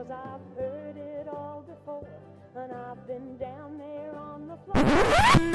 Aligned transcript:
Cause 0.00 0.12
I've 0.12 0.56
heard 0.56 0.96
it 0.96 1.28
all 1.28 1.62
before, 1.72 2.08
and 2.56 2.72
I've 2.72 3.06
been 3.06 3.36
down 3.38 3.76
there 3.76 4.14
on 4.16 4.48
the 4.48 4.56
floor. 4.64 4.82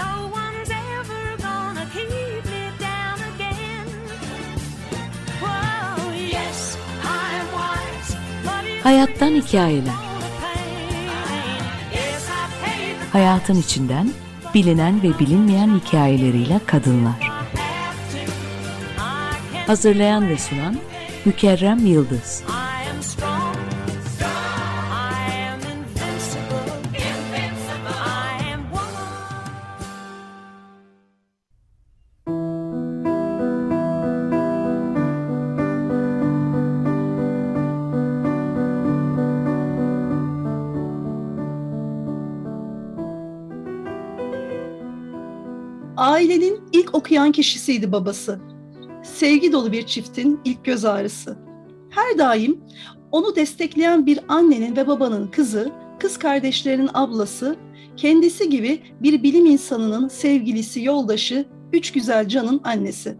No 0.04 0.30
one's 0.40 0.70
ever 0.70 1.38
gonna 1.48 1.86
keep 1.94 2.46
me 2.46 2.64
down 2.80 3.18
again. 3.34 3.88
Whoa, 5.42 6.12
yes, 6.14 6.78
I'm 7.02 7.46
wise, 7.58 8.12
but 8.46 8.66
it's 8.66 8.84
Hayattan 8.84 9.32
hikayeler. 9.36 9.94
I 9.94 9.96
Hayatın 13.12 13.56
içinden 13.56 14.10
bilinen 14.54 15.04
ve 15.04 15.20
bilinmeyen 15.20 15.80
hikayeleriyle 15.80 16.60
kadınlar. 16.66 17.32
I 18.98 19.68
Hazırlayan 19.68 20.30
ve 20.30 20.38
sunan 20.38 20.76
Mükerrem 21.26 21.86
Yıldız. 21.86 22.44
Ailenin 45.98 46.60
ilk 46.74 46.96
okuyan 46.96 47.32
kişisiydi 47.32 47.92
babası. 47.92 48.40
Sevgi 49.04 49.52
dolu 49.52 49.72
bir 49.72 49.86
çiftin 49.86 50.40
ilk 50.46 50.66
göz 50.66 50.86
ağrısı. 50.86 51.38
Her 51.90 52.18
daim 52.18 52.60
onu 53.12 53.36
destekleyen 53.36 54.06
bir 54.06 54.20
annenin 54.28 54.76
ve 54.76 54.88
babanın 54.88 55.28
kızı, 55.28 55.72
kız 56.00 56.18
kardeşlerinin 56.18 56.90
ablası, 56.94 57.56
kendisi 57.98 58.50
gibi 58.50 58.82
bir 59.02 59.24
bilim 59.24 59.46
insanının 59.46 60.08
sevgilisi, 60.08 60.84
yoldaşı, 60.84 61.46
üç 61.74 61.92
güzel 61.92 62.28
canın 62.28 62.62
annesi. 62.64 63.18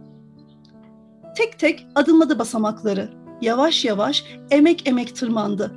Tek 1.36 1.58
tek 1.58 1.86
adımladı 1.94 2.38
basamakları. 2.38 3.10
Yavaş 3.40 3.84
yavaş, 3.84 4.24
emek 4.50 4.88
emek 4.88 5.16
tırmandı. 5.16 5.72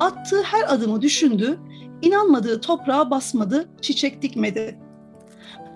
Attığı 0.00 0.42
her 0.42 0.74
adımı 0.74 1.02
düşündü, 1.02 1.58
inanmadığı 2.02 2.60
toprağa 2.60 3.10
basmadı, 3.10 3.68
çiçek 3.80 4.22
dikmedi. 4.22 4.81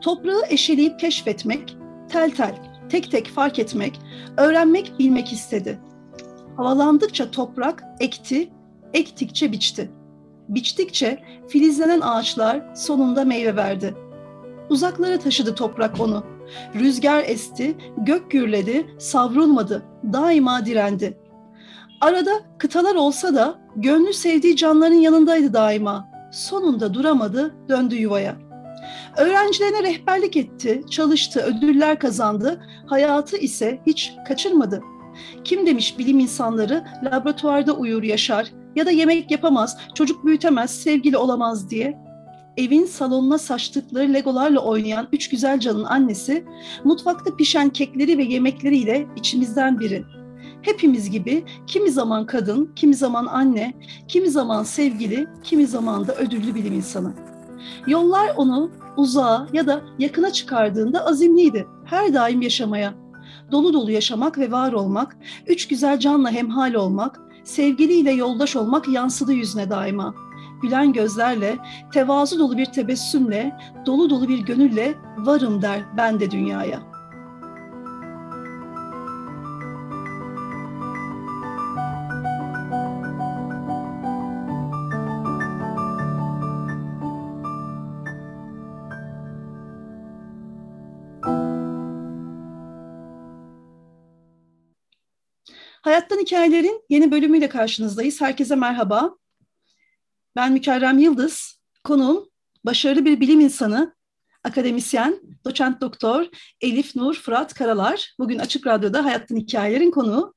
Toprağı 0.06 0.42
eşeleyip 0.48 1.00
keşfetmek, 1.00 1.76
tel 2.08 2.30
tel, 2.30 2.54
tek 2.88 3.10
tek 3.10 3.26
fark 3.26 3.58
etmek, 3.58 4.00
öğrenmek, 4.36 4.98
bilmek 4.98 5.32
istedi. 5.32 5.80
Havalandıkça 6.56 7.30
toprak 7.30 7.84
ekti, 8.00 8.48
ektikçe 8.94 9.52
biçti. 9.52 9.90
Biçtikçe 10.48 11.22
filizlenen 11.48 12.00
ağaçlar 12.00 12.74
sonunda 12.74 13.24
meyve 13.24 13.56
verdi. 13.56 13.94
Uzaklara 14.70 15.18
taşıdı 15.18 15.54
toprak 15.54 16.00
onu. 16.00 16.24
Rüzgar 16.74 17.24
esti, 17.26 17.76
gök 17.96 18.30
gürledi, 18.30 18.86
savrulmadı, 18.98 19.82
daima 20.12 20.66
direndi. 20.66 21.18
Arada 22.00 22.30
kıtalar 22.58 22.94
olsa 22.94 23.34
da 23.34 23.58
gönlü 23.76 24.12
sevdiği 24.12 24.56
canların 24.56 24.94
yanındaydı 24.94 25.52
daima. 25.52 26.08
Sonunda 26.32 26.94
duramadı, 26.94 27.54
döndü 27.68 27.96
yuvaya. 27.96 28.45
Öğrencilerine 29.16 29.82
rehberlik 29.82 30.36
etti, 30.36 30.82
çalıştı, 30.90 31.40
ödüller 31.40 31.98
kazandı, 31.98 32.60
hayatı 32.86 33.36
ise 33.36 33.80
hiç 33.86 34.12
kaçırmadı. 34.28 34.82
Kim 35.44 35.66
demiş 35.66 35.98
bilim 35.98 36.18
insanları 36.18 36.84
laboratuvarda 37.04 37.72
uyur 37.72 38.02
yaşar 38.02 38.52
ya 38.76 38.86
da 38.86 38.90
yemek 38.90 39.30
yapamaz, 39.30 39.78
çocuk 39.94 40.24
büyütemez, 40.24 40.70
sevgili 40.70 41.16
olamaz 41.16 41.70
diye. 41.70 41.98
Evin 42.56 42.84
salonuna 42.84 43.38
saçtıkları 43.38 44.14
legolarla 44.14 44.60
oynayan 44.60 45.08
üç 45.12 45.28
güzel 45.28 45.60
canın 45.60 45.84
annesi, 45.84 46.44
mutfakta 46.84 47.36
pişen 47.36 47.70
kekleri 47.70 48.18
ve 48.18 48.22
yemekleriyle 48.22 49.06
içimizden 49.16 49.80
biri. 49.80 50.04
Hepimiz 50.62 51.10
gibi 51.10 51.44
kimi 51.66 51.90
zaman 51.90 52.26
kadın, 52.26 52.72
kimi 52.76 52.94
zaman 52.94 53.26
anne, 53.26 53.74
kimi 54.08 54.30
zaman 54.30 54.62
sevgili, 54.62 55.26
kimi 55.42 55.66
zaman 55.66 56.06
da 56.06 56.14
ödüllü 56.14 56.54
bilim 56.54 56.72
insanı. 56.72 57.12
Yollar 57.86 58.32
onu 58.36 58.70
uzağa 58.96 59.46
ya 59.52 59.66
da 59.66 59.80
yakına 59.98 60.32
çıkardığında 60.32 61.06
azimliydi. 61.06 61.66
Her 61.84 62.14
daim 62.14 62.42
yaşamaya. 62.42 62.94
Dolu 63.52 63.72
dolu 63.72 63.90
yaşamak 63.90 64.38
ve 64.38 64.50
var 64.52 64.72
olmak, 64.72 65.16
üç 65.46 65.68
güzel 65.68 65.98
canla 65.98 66.30
hemhal 66.30 66.74
olmak, 66.74 67.20
sevgiliyle 67.44 68.12
yoldaş 68.12 68.56
olmak 68.56 68.88
yansıdı 68.88 69.32
yüzüne 69.32 69.70
daima. 69.70 70.14
Gülen 70.62 70.92
gözlerle, 70.92 71.58
tevazu 71.92 72.38
dolu 72.38 72.58
bir 72.58 72.66
tebessümle, 72.66 73.56
dolu 73.86 74.10
dolu 74.10 74.28
bir 74.28 74.38
gönülle 74.38 74.94
varım 75.18 75.62
der 75.62 75.80
ben 75.96 76.20
de 76.20 76.30
dünyaya. 76.30 76.95
Hayattan 96.16 96.36
Hikayelerin 96.36 96.84
yeni 96.88 97.10
bölümüyle 97.10 97.48
karşınızdayız. 97.48 98.20
Herkese 98.20 98.56
merhaba. 98.56 99.16
Ben 100.36 100.52
Mükerrem 100.52 100.98
Yıldız. 100.98 101.60
Konuğum 101.84 102.28
başarılı 102.64 103.04
bir 103.04 103.20
bilim 103.20 103.40
insanı, 103.40 103.94
akademisyen, 104.44 105.20
doçent 105.44 105.80
doktor 105.80 106.26
Elif 106.60 106.96
Nur 106.96 107.14
Fırat 107.14 107.54
Karalar. 107.54 108.14
Bugün 108.18 108.38
Açık 108.38 108.66
Radyo'da 108.66 109.04
Hayattan 109.04 109.36
Hikayelerin 109.36 109.90
konuğu. 109.90 110.34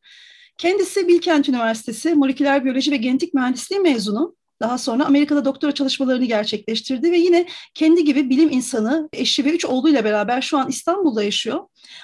Kendisi 0.57 1.07
Bilkent 1.07 1.50
Üniversitesi 1.50 2.16
Moleküler 2.16 2.66
Biyoloji 2.66 2.91
ve 2.91 2.97
Genetik 2.97 3.34
Mühendisliği 3.34 3.81
mezunu. 3.81 4.35
Daha 4.62 4.78
sonra 4.78 5.06
Amerika'da 5.06 5.46
doktora 5.46 5.72
çalışmalarını 5.72 6.25
gerçekleştirdi 6.25 7.12
ve 7.12 7.18
yine 7.18 7.46
kendi 7.74 8.03
gibi 8.03 8.30
bilim 8.30 8.50
insanı, 8.52 9.09
eşi 9.14 9.46
ve 9.46 9.50
üç 9.50 9.66
oğluyla 9.66 10.03
beraber 10.03 10.42
şu 10.42 10.58
an 10.58 10.70
İstanbul'da 10.70 11.24
yaşıyor. 11.24 11.59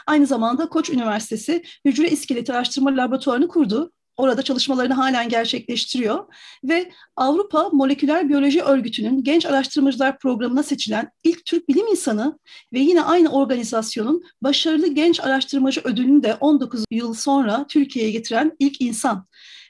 Aynı 0.07 0.27
zamanda 0.27 0.69
Koç 0.69 0.89
Üniversitesi 0.89 1.63
Hücre 1.85 2.09
İskeleti 2.09 2.53
Araştırma 2.53 2.97
Laboratuvarını 2.97 3.47
kurdu. 3.47 3.91
Orada 4.17 4.41
çalışmalarını 4.41 4.93
halen 4.93 5.29
gerçekleştiriyor 5.29 6.25
ve 6.63 6.91
Avrupa 7.15 7.69
Moleküler 7.69 8.29
Biyoloji 8.29 8.61
Örgütü'nün 8.61 9.23
Genç 9.23 9.45
Araştırmacılar 9.45 10.19
Programı'na 10.19 10.63
seçilen 10.63 11.11
ilk 11.23 11.45
Türk 11.45 11.69
bilim 11.69 11.87
insanı 11.87 12.39
ve 12.73 12.79
yine 12.79 13.01
aynı 13.01 13.29
organizasyonun 13.29 14.23
Başarılı 14.41 14.87
Genç 14.87 15.19
Araştırmacı 15.19 15.81
Ödülünü 15.83 16.23
de 16.23 16.33
19 16.33 16.83
yıl 16.91 17.13
sonra 17.13 17.65
Türkiye'ye 17.69 18.11
getiren 18.11 18.51
ilk 18.59 18.81
insan 18.81 19.25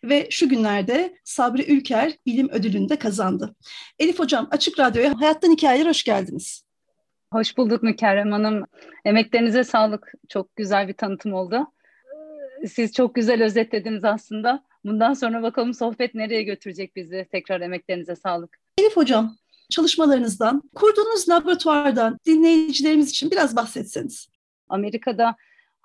ve 0.09 0.27
şu 0.29 0.49
günlerde 0.49 1.17
Sabri 1.23 1.71
Ülker 1.71 2.13
Bilim 2.25 2.49
Ödülünü 2.49 2.89
de 2.89 2.95
kazandı. 2.95 3.55
Elif 3.99 4.19
Hocam 4.19 4.47
Açık 4.51 4.79
Radyo'ya 4.79 5.21
Hayattan 5.21 5.51
Hikayeler 5.51 5.85
hoş 5.85 6.03
geldiniz. 6.03 6.65
Hoş 7.33 7.57
bulduk 7.57 7.83
Mükerrem 7.83 8.31
Hanım. 8.31 8.63
Emeklerinize 9.05 9.63
sağlık. 9.63 10.13
Çok 10.29 10.55
güzel 10.55 10.87
bir 10.87 10.93
tanıtım 10.93 11.33
oldu. 11.33 11.67
Siz 12.67 12.93
çok 12.93 13.15
güzel 13.15 13.43
özetlediniz 13.43 14.03
aslında. 14.03 14.63
Bundan 14.85 15.13
sonra 15.13 15.43
bakalım 15.43 15.73
sohbet 15.73 16.15
nereye 16.15 16.43
götürecek 16.43 16.95
bizi. 16.95 17.27
Tekrar 17.31 17.61
emeklerinize 17.61 18.15
sağlık. 18.15 18.57
Elif 18.77 18.97
Hocam 18.97 19.37
çalışmalarınızdan, 19.69 20.63
kurduğunuz 20.75 21.29
laboratuvardan 21.29 22.19
dinleyicilerimiz 22.25 23.09
için 23.09 23.31
biraz 23.31 23.55
bahsetseniz. 23.55 24.27
Amerika'da 24.69 25.35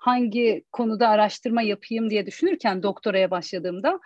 hangi 0.01 0.63
konuda 0.71 1.09
araştırma 1.09 1.61
yapayım 1.61 2.09
diye 2.09 2.25
düşünürken 2.25 2.83
doktoraya 2.83 3.31
başladığımda 3.31 3.99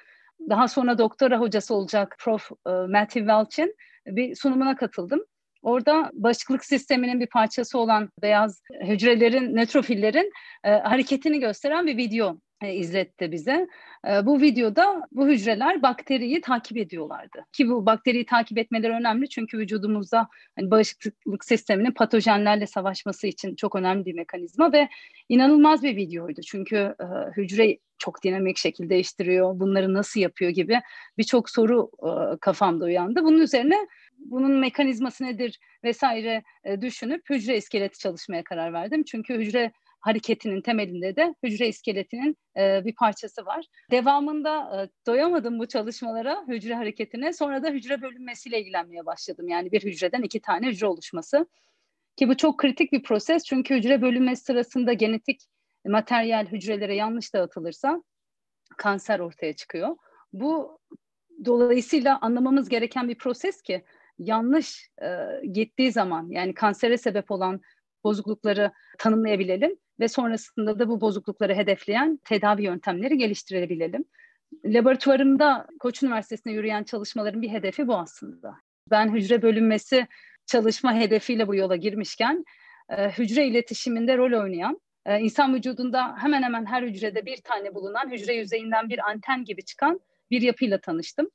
daha 0.50 0.68
sonra 0.68 0.98
doktora 0.98 1.40
hocası 1.40 1.76
olacak 1.76 2.16
Prof. 2.20 2.52
e, 2.52 2.70
Matthew 2.70 3.20
Welch'in 3.20 3.76
bir 4.06 4.36
sunumuna 4.36 4.76
katıldım. 4.76 5.26
Orada 5.62 6.12
bağışıklık 6.14 6.66
sisteminin 6.66 7.20
bir 7.20 7.28
parçası 7.28 7.80
olan 7.80 8.09
beyaz 8.22 8.62
hücrelerin, 8.84 9.56
nötrofillerin 9.56 10.32
e, 10.64 10.72
hareketini 10.72 11.40
gösteren 11.40 11.88
bir 11.88 11.98
video 11.98 12.38
e, 12.61 12.73
izletti 12.73 13.31
bize. 13.31 13.67
E, 14.07 14.25
bu 14.25 14.41
videoda 14.41 15.02
bu 15.11 15.28
hücreler 15.28 15.81
bakteriyi 15.81 16.41
takip 16.41 16.78
ediyorlardı. 16.78 17.46
Ki 17.52 17.69
bu 17.69 17.85
bakteriyi 17.85 18.25
takip 18.25 18.57
etmeleri 18.57 18.93
önemli 18.93 19.29
çünkü 19.29 19.57
vücudumuzda 19.57 20.28
hani 20.55 20.72
bağışıklık 20.72 21.46
sisteminin 21.46 21.91
patojenlerle 21.91 22.67
savaşması 22.67 23.28
için 23.28 23.55
çok 23.55 23.75
önemli 23.75 24.05
bir 24.05 24.13
mekanizma 24.13 24.73
ve 24.73 24.90
inanılmaz 25.29 25.84
bir 25.84 25.96
videoydu. 25.96 26.41
Çünkü 26.41 26.75
e, 26.75 27.05
hücre 27.37 27.78
çok 27.97 28.23
dinamik 28.23 28.57
şekilde 28.57 28.90
değiştiriyor, 28.90 29.59
bunları 29.59 29.93
nasıl 29.93 30.19
yapıyor 30.19 30.52
gibi 30.52 30.81
birçok 31.17 31.49
soru 31.49 31.90
e, 32.03 32.37
kafamda 32.37 32.85
uyandı. 32.85 33.23
Bunun 33.23 33.40
üzerine 33.40 33.87
bunun 34.17 34.52
mekanizması 34.52 35.23
nedir 35.23 35.59
vesaire 35.84 36.43
düşünüp 36.81 37.29
hücre 37.29 37.57
iskeleti 37.57 37.99
çalışmaya 37.99 38.43
karar 38.43 38.73
verdim. 38.73 39.03
Çünkü 39.03 39.34
hücre 39.34 39.72
hareketinin 40.05 40.61
temelinde 40.61 41.16
de 41.16 41.35
hücre 41.43 41.67
iskeletinin 41.67 42.37
e, 42.57 42.85
bir 42.85 42.96
parçası 42.96 43.46
var. 43.46 43.66
Devamında 43.91 44.81
e, 44.84 44.90
doyamadım 45.07 45.59
bu 45.59 45.67
çalışmalara, 45.67 46.46
hücre 46.47 46.75
hareketine. 46.75 47.34
Sonra 47.34 47.63
da 47.63 47.69
hücre 47.69 48.02
bölünmesiyle 48.02 48.61
ilgilenmeye 48.61 49.05
başladım. 49.05 49.47
Yani 49.47 49.72
bir 49.72 49.84
hücreden 49.84 50.22
iki 50.22 50.41
tane 50.41 50.67
hücre 50.67 50.87
oluşması. 50.87 51.47
Ki 52.17 52.29
bu 52.29 52.37
çok 52.37 52.59
kritik 52.59 52.91
bir 52.91 53.03
proses 53.03 53.43
çünkü 53.43 53.75
hücre 53.75 54.02
bölünmesi 54.02 54.43
sırasında 54.43 54.93
genetik 54.93 55.41
materyal 55.85 56.46
hücrelere 56.46 56.96
yanlış 56.96 57.34
dağıtılırsa 57.34 58.03
kanser 58.78 59.19
ortaya 59.19 59.53
çıkıyor. 59.53 59.97
Bu 60.34 60.79
dolayısıyla 61.46 62.19
anlamamız 62.22 62.69
gereken 62.69 63.09
bir 63.09 63.17
proses 63.17 63.61
ki 63.61 63.84
yanlış 64.19 64.90
e, 65.02 65.07
gittiği 65.52 65.91
zaman 65.91 66.29
yani 66.29 66.53
kansere 66.53 66.97
sebep 66.97 67.31
olan 67.31 67.61
bozuklukları 68.03 68.72
tanımlayabilelim 68.97 69.78
ve 70.00 70.08
sonrasında 70.08 70.80
da 70.80 70.88
bu 70.88 71.02
bozuklukları 71.02 71.56
hedefleyen 71.56 72.20
tedavi 72.24 72.64
yöntemleri 72.64 73.18
geliştirebilelim. 73.18 74.06
Laboratuvarımda 74.66 75.68
Koç 75.80 76.03
Üniversitesi'nde 76.03 76.53
yürüyen 76.53 76.84
çalışmaların 76.84 77.42
bir 77.42 77.50
hedefi 77.50 77.88
bu 77.88 77.96
aslında. 77.97 78.56
Ben 78.92 79.14
hücre 79.14 79.42
bölünmesi 79.42 80.08
çalışma 80.46 80.94
hedefiyle 80.94 81.47
bu 81.47 81.56
yola 81.56 81.76
girmişken 81.76 82.46
e, 82.90 83.09
hücre 83.09 83.47
iletişiminde 83.47 84.18
rol 84.18 84.42
oynayan 84.42 84.82
e, 85.06 85.20
insan 85.20 85.56
vücudunda 85.56 86.16
hemen 86.18 86.44
hemen 86.44 86.66
her 86.66 86.84
hücrede 86.84 87.26
bir 87.26 87.38
tane 87.38 87.76
bulunan 87.76 88.12
hücre 88.12 88.34
yüzeyinden 88.34 88.90
bir 88.90 89.09
anten 89.09 89.46
gibi 89.46 89.64
çıkan 89.66 90.00
bir 90.32 90.41
yapıyla 90.41 90.82
tanıştım. 90.82 91.30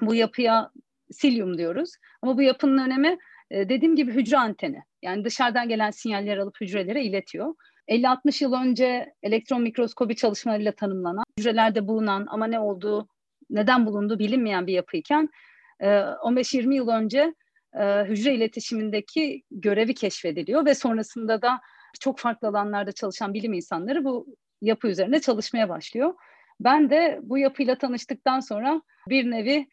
Bu 0.00 0.14
yapıya 0.14 0.70
silyum 1.12 1.58
diyoruz. 1.58 1.92
Ama 2.22 2.36
bu 2.36 2.42
yapının 2.42 2.86
önemi 2.86 3.18
e, 3.50 3.68
dediğim 3.68 3.96
gibi 3.96 4.12
hücre 4.12 4.38
anteni. 4.38 4.82
Yani 5.02 5.24
dışarıdan 5.24 5.68
gelen 5.68 5.90
sinyalleri 5.90 6.42
alıp 6.42 6.60
hücrelere 6.60 7.04
iletiyor. 7.04 7.54
50-60 7.90 8.44
yıl 8.44 8.52
önce 8.52 9.14
elektron 9.22 9.62
mikroskobi 9.62 10.16
çalışmalarıyla 10.16 10.72
tanımlanan, 10.72 11.24
hücrelerde 11.38 11.88
bulunan 11.88 12.26
ama 12.30 12.46
ne 12.46 12.60
olduğu, 12.60 13.08
neden 13.50 13.86
bulunduğu 13.86 14.18
bilinmeyen 14.18 14.66
bir 14.66 14.72
yapıyken 14.72 15.28
15-20 15.80 16.72
e, 16.72 16.76
yıl 16.76 16.88
önce 16.88 17.34
e, 17.74 18.04
hücre 18.04 18.34
iletişimindeki 18.34 19.42
görevi 19.50 19.94
keşfediliyor 19.94 20.64
ve 20.66 20.74
sonrasında 20.74 21.42
da 21.42 21.60
çok 22.00 22.18
farklı 22.18 22.48
alanlarda 22.48 22.92
çalışan 22.92 23.34
bilim 23.34 23.52
insanları 23.52 24.04
bu 24.04 24.36
yapı 24.62 24.88
üzerine 24.88 25.20
çalışmaya 25.20 25.68
başlıyor. 25.68 26.14
Ben 26.60 26.90
de 26.90 27.20
bu 27.22 27.38
yapıyla 27.38 27.74
tanıştıktan 27.74 28.40
sonra 28.40 28.82
bir 29.08 29.30
nevi 29.30 29.68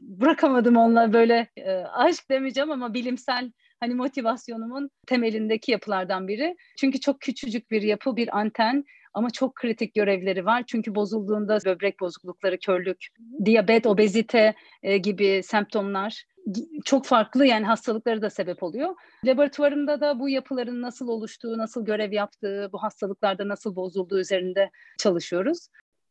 bırakamadım 0.00 0.76
onunla 0.76 1.12
böyle 1.12 1.46
e, 1.56 1.72
aşk 1.74 2.30
demeyeceğim 2.30 2.70
ama 2.70 2.94
bilimsel 2.94 3.52
hani 3.80 3.94
motivasyonumun 3.94 4.90
temelindeki 5.06 5.72
yapılardan 5.72 6.28
biri. 6.28 6.56
Çünkü 6.78 7.00
çok 7.00 7.20
küçücük 7.20 7.70
bir 7.70 7.82
yapı, 7.82 8.16
bir 8.16 8.38
anten 8.38 8.84
ama 9.14 9.30
çok 9.30 9.54
kritik 9.54 9.94
görevleri 9.94 10.44
var. 10.44 10.64
Çünkü 10.66 10.94
bozulduğunda 10.94 11.58
böbrek 11.66 12.00
bozuklukları, 12.00 12.58
körlük, 12.58 13.06
diyabet, 13.44 13.86
obezite 13.86 14.54
e, 14.82 14.98
gibi 14.98 15.42
semptomlar 15.44 16.24
çok 16.84 17.06
farklı 17.06 17.46
yani 17.46 17.66
hastalıkları 17.66 18.22
da 18.22 18.30
sebep 18.30 18.62
oluyor. 18.62 18.94
Laboratuvarımda 19.24 20.00
da 20.00 20.20
bu 20.20 20.28
yapıların 20.28 20.82
nasıl 20.82 21.08
oluştuğu, 21.08 21.58
nasıl 21.58 21.84
görev 21.84 22.12
yaptığı, 22.12 22.68
bu 22.72 22.82
hastalıklarda 22.82 23.48
nasıl 23.48 23.76
bozulduğu 23.76 24.18
üzerinde 24.18 24.70
çalışıyoruz. 24.98 25.68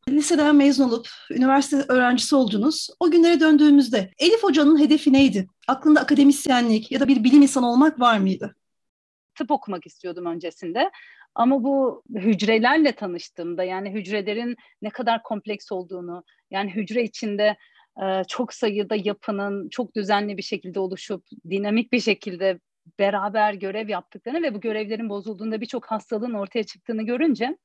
Liseden 0.09 0.55
mezun 0.55 0.89
olup 0.89 1.07
üniversite 1.31 1.93
öğrencisi 1.93 2.35
oldunuz. 2.35 2.87
O 2.99 3.11
günlere 3.11 3.39
döndüğümüzde 3.39 4.11
Elif 4.19 4.43
Hoca'nın 4.43 4.79
hedefi 4.79 5.13
neydi? 5.13 5.47
Aklında 5.67 5.99
akademisyenlik 6.01 6.91
ya 6.91 6.99
da 6.99 7.07
bir 7.07 7.23
bilim 7.23 7.41
insanı 7.41 7.71
olmak 7.71 7.99
var 7.99 8.17
mıydı? 8.17 8.55
Tıp 9.35 9.51
okumak 9.51 9.85
istiyordum 9.85 10.25
öncesinde. 10.25 10.91
Ama 11.35 11.63
bu 11.63 12.03
hücrelerle 12.15 12.91
tanıştığımda 12.91 13.63
yani 13.63 13.93
hücrelerin 13.93 14.55
ne 14.81 14.89
kadar 14.89 15.23
kompleks 15.23 15.71
olduğunu, 15.71 16.23
yani 16.51 16.75
hücre 16.75 17.03
içinde 17.03 17.57
e, 18.03 18.23
çok 18.27 18.53
sayıda 18.53 18.95
yapının 18.95 19.69
çok 19.69 19.95
düzenli 19.95 20.37
bir 20.37 20.43
şekilde 20.43 20.79
oluşup 20.79 21.25
dinamik 21.49 21.91
bir 21.91 21.99
şekilde 21.99 22.59
beraber 22.99 23.53
görev 23.53 23.89
yaptıklarını 23.89 24.41
ve 24.41 24.53
bu 24.53 24.59
görevlerin 24.59 25.09
bozulduğunda 25.09 25.61
birçok 25.61 25.85
hastalığın 25.85 26.33
ortaya 26.33 26.63
çıktığını 26.63 27.03
görünce 27.03 27.57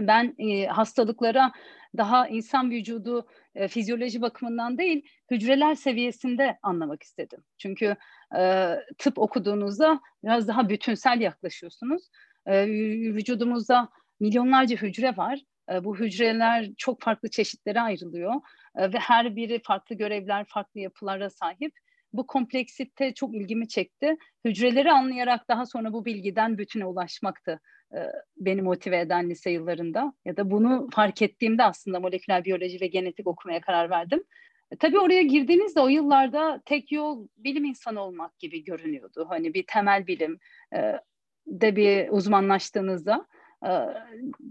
ben 0.00 0.34
e, 0.38 0.66
hastalıklara 0.66 1.52
daha 1.96 2.28
insan 2.28 2.70
vücudu 2.70 3.26
e, 3.54 3.68
fizyoloji 3.68 4.22
bakımından 4.22 4.78
değil 4.78 5.08
hücreler 5.30 5.74
seviyesinde 5.74 6.58
anlamak 6.62 7.02
istedim. 7.02 7.44
Çünkü 7.58 7.96
e, 8.38 8.74
tıp 8.98 9.18
okuduğunuzda 9.18 10.00
biraz 10.24 10.48
daha 10.48 10.68
bütünsel 10.68 11.20
yaklaşıyorsunuz. 11.20 12.08
E, 12.46 12.66
vücudumuzda 13.14 13.88
milyonlarca 14.20 14.76
hücre 14.76 15.16
var. 15.16 15.40
E, 15.72 15.84
bu 15.84 15.96
hücreler 15.96 16.68
çok 16.76 17.02
farklı 17.02 17.30
çeşitlere 17.30 17.80
ayrılıyor 17.80 18.34
e, 18.76 18.92
ve 18.92 18.98
her 18.98 19.36
biri 19.36 19.60
farklı 19.64 19.96
görevler, 19.96 20.44
farklı 20.48 20.80
yapılara 20.80 21.30
sahip. 21.30 21.72
Bu 22.12 22.26
kompleksite 22.26 23.14
çok 23.14 23.34
ilgimi 23.34 23.68
çekti. 23.68 24.16
Hücreleri 24.44 24.92
anlayarak 24.92 25.48
daha 25.48 25.66
sonra 25.66 25.92
bu 25.92 26.04
bilgiden 26.04 26.58
bütüne 26.58 26.84
ulaşmaktı 26.84 27.60
beni 28.36 28.62
motive 28.62 29.00
eden 29.00 29.30
lise 29.30 29.50
yıllarında 29.50 30.12
ya 30.24 30.36
da 30.36 30.50
bunu 30.50 30.88
fark 30.92 31.22
ettiğimde 31.22 31.64
aslında 31.64 32.00
moleküler 32.00 32.44
biyoloji 32.44 32.80
ve 32.80 32.86
genetik 32.86 33.26
okumaya 33.26 33.60
karar 33.60 33.90
verdim. 33.90 34.24
E, 34.70 34.76
tabii 34.76 34.98
oraya 34.98 35.22
girdiğinizde 35.22 35.80
o 35.80 35.88
yıllarda 35.88 36.62
tek 36.64 36.92
yol 36.92 37.28
bilim 37.36 37.64
insanı 37.64 38.00
olmak 38.00 38.38
gibi 38.38 38.64
görünüyordu. 38.64 39.26
Hani 39.28 39.54
bir 39.54 39.64
temel 39.66 40.06
bilim 40.06 40.38
e, 40.74 40.92
de 41.46 41.76
bir 41.76 42.08
uzmanlaştığınızda 42.08 43.26
e, 43.66 43.70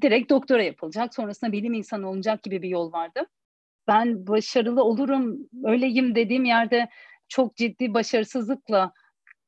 direkt 0.01 0.29
doktora 0.29 0.63
yapılacak, 0.63 1.15
sonrasında 1.15 1.51
bilim 1.51 1.73
insanı 1.73 2.09
olacak 2.09 2.43
gibi 2.43 2.61
bir 2.61 2.69
yol 2.69 2.91
vardı. 2.91 3.21
Ben 3.87 4.27
başarılı 4.27 4.83
olurum, 4.83 5.49
öyleyim 5.63 6.15
dediğim 6.15 6.45
yerde 6.45 6.89
çok 7.27 7.55
ciddi 7.55 7.93
başarısızlıkla 7.93 8.93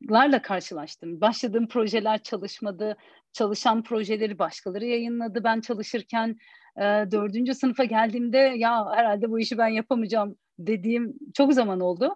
larla 0.09 0.41
karşılaştım. 0.41 1.21
Başladığım 1.21 1.67
projeler 1.67 2.23
çalışmadı. 2.23 2.97
Çalışan 3.33 3.83
projeleri 3.83 4.39
başkaları 4.39 4.85
yayınladı. 4.85 5.43
Ben 5.43 5.61
çalışırken 5.61 6.37
e, 6.77 6.81
dördüncü 7.11 7.55
sınıfa 7.55 7.83
geldiğimde 7.83 8.37
ya 8.37 8.91
herhalde 8.91 9.29
bu 9.29 9.39
işi 9.39 9.57
ben 9.57 9.67
yapamayacağım 9.67 10.35
dediğim 10.59 11.13
çok 11.33 11.53
zaman 11.53 11.79
oldu. 11.79 12.15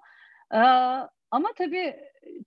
E, 0.53 0.57
ama 1.31 1.49
tabii 1.57 1.95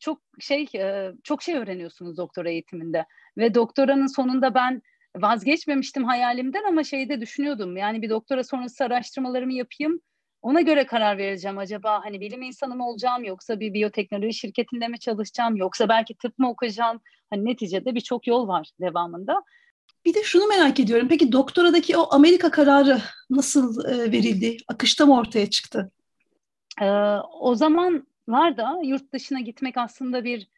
çok 0.01 0.23
şey 0.41 0.67
e, 0.75 1.13
çok 1.25 1.43
şey 1.43 1.55
öğreniyorsunuz 1.55 2.17
doktora 2.17 2.51
eğitiminde 2.51 3.05
ve 3.39 3.55
doktoranın 3.55 4.07
sonunda 4.07 4.55
ben 4.55 4.83
vazgeçmemiştim 5.17 6.05
hayalimden 6.05 6.65
ama 6.69 6.85
şeyde 6.85 7.21
düşünüyordum 7.21 7.77
yani 7.77 8.03
bir 8.03 8.11
doktora 8.11 8.45
sonrası 8.45 8.85
araştırmalarımı 8.85 9.53
yapayım 9.53 10.01
ona 10.47 10.61
göre 10.61 10.87
karar 10.87 11.19
vereceğim 11.19 11.59
acaba 11.59 12.01
hani 12.05 12.21
bilim 12.21 12.43
insanı 12.43 12.77
mı 12.77 12.89
olacağım 12.89 13.25
yoksa 13.25 13.61
bir 13.61 13.75
biyoteknoloji 13.75 14.35
şirketinde 14.35 14.89
mi 14.89 14.99
çalışacağım 14.99 15.57
yoksa 15.57 15.89
belki 15.89 16.15
tıp 16.15 16.39
mı 16.39 16.51
okuyacağım? 16.51 17.01
Hani 17.31 17.45
neticede 17.45 17.95
birçok 17.95 18.27
yol 18.27 18.49
var 18.49 18.71
devamında. 18.81 19.43
Bir 20.05 20.15
de 20.15 20.23
şunu 20.23 20.47
merak 20.47 20.81
ediyorum. 20.81 21.09
Peki 21.09 21.33
doktoradaki 21.33 21.97
o 21.97 22.15
Amerika 22.15 22.51
kararı 22.51 22.99
nasıl 23.31 23.85
e, 23.85 24.13
verildi? 24.13 24.57
Akışta 24.69 25.07
mı 25.07 25.19
ortaya 25.19 25.51
çıktı? 25.51 25.91
Ee, 26.83 26.91
o 27.41 27.55
zamanlar 27.55 28.57
da 28.57 28.81
yurt 28.85 29.13
dışına 29.13 29.41
gitmek 29.41 29.77
aslında 29.77 30.25
bir 30.25 30.49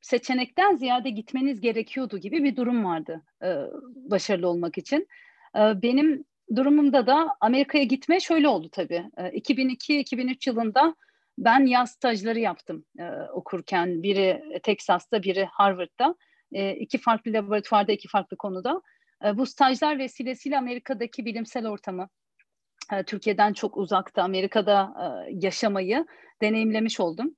seçenekten 0.00 0.76
ziyade 0.76 1.10
gitmeniz 1.10 1.60
gerekiyordu 1.60 2.18
gibi 2.18 2.44
bir 2.44 2.56
durum 2.56 2.84
vardı 2.84 3.22
e, 3.42 3.48
başarılı 4.10 4.48
olmak 4.48 4.78
için. 4.78 5.08
E, 5.56 5.82
benim 5.82 6.24
durumumda 6.56 7.06
da 7.06 7.36
Amerika'ya 7.40 7.84
gitme 7.84 8.20
şöyle 8.20 8.48
oldu 8.48 8.68
tabii. 8.72 9.04
2002-2003 9.16 10.30
ee, 10.30 10.36
yılında 10.46 10.94
ben 11.38 11.66
yaz 11.66 11.90
stajları 11.90 12.38
yaptım 12.38 12.84
e, 12.98 13.04
okurken. 13.32 14.02
Biri 14.02 14.60
Texas'ta, 14.62 15.22
biri 15.22 15.44
Harvard'da. 15.44 16.14
E, 16.52 16.74
iki 16.74 16.98
farklı 16.98 17.32
laboratuvarda, 17.32 17.92
iki 17.92 18.08
farklı 18.08 18.36
konuda. 18.36 18.82
E, 19.24 19.38
bu 19.38 19.46
stajlar 19.46 19.98
vesilesiyle 19.98 20.58
Amerika'daki 20.58 21.24
bilimsel 21.24 21.66
ortamı, 21.66 22.08
e, 22.92 23.02
Türkiye'den 23.02 23.52
çok 23.52 23.76
uzakta, 23.76 24.22
Amerika'da 24.22 24.94
e, 25.02 25.30
yaşamayı 25.32 26.06
deneyimlemiş 26.42 27.00
oldum. 27.00 27.36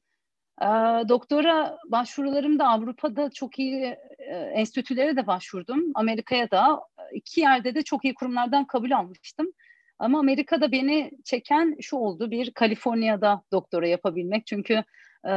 E, 0.63 0.67
doktora 1.09 1.79
başvurularımda 1.89 2.69
Avrupa'da 2.69 3.31
çok 3.31 3.59
iyi 3.59 3.97
e, 4.19 4.35
enstitülere 4.35 5.17
de 5.17 5.27
başvurdum. 5.27 5.85
Amerika'ya 5.95 6.51
da 6.51 6.81
iki 7.15 7.41
yerde 7.41 7.75
de 7.75 7.83
çok 7.83 8.05
iyi 8.05 8.15
kurumlardan 8.15 8.67
kabul 8.67 8.91
almıştım. 8.91 9.53
Ama 9.99 10.19
Amerika'da 10.19 10.73
beni 10.73 11.11
çeken 11.25 11.77
şu 11.81 11.97
oldu. 11.97 12.31
Bir 12.31 12.51
Kaliforniya'da 12.51 13.43
doktora 13.53 13.89
yapabilmek. 13.89 14.47
Çünkü 14.47 14.85
e, 15.29 15.33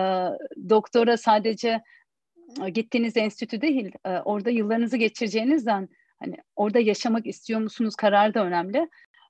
doktora 0.69 1.17
sadece 1.17 1.81
e, 2.65 2.69
gittiğiniz 2.69 3.17
enstitü 3.17 3.61
değil, 3.61 3.91
e, 4.05 4.09
orada 4.09 4.49
yıllarınızı 4.49 4.97
geçireceğinizden 4.97 5.89
hani 6.19 6.35
orada 6.55 6.79
yaşamak 6.79 7.27
istiyor 7.27 7.59
musunuz 7.59 7.95
kararı 7.95 8.33
da 8.33 8.45
önemli. 8.45 8.77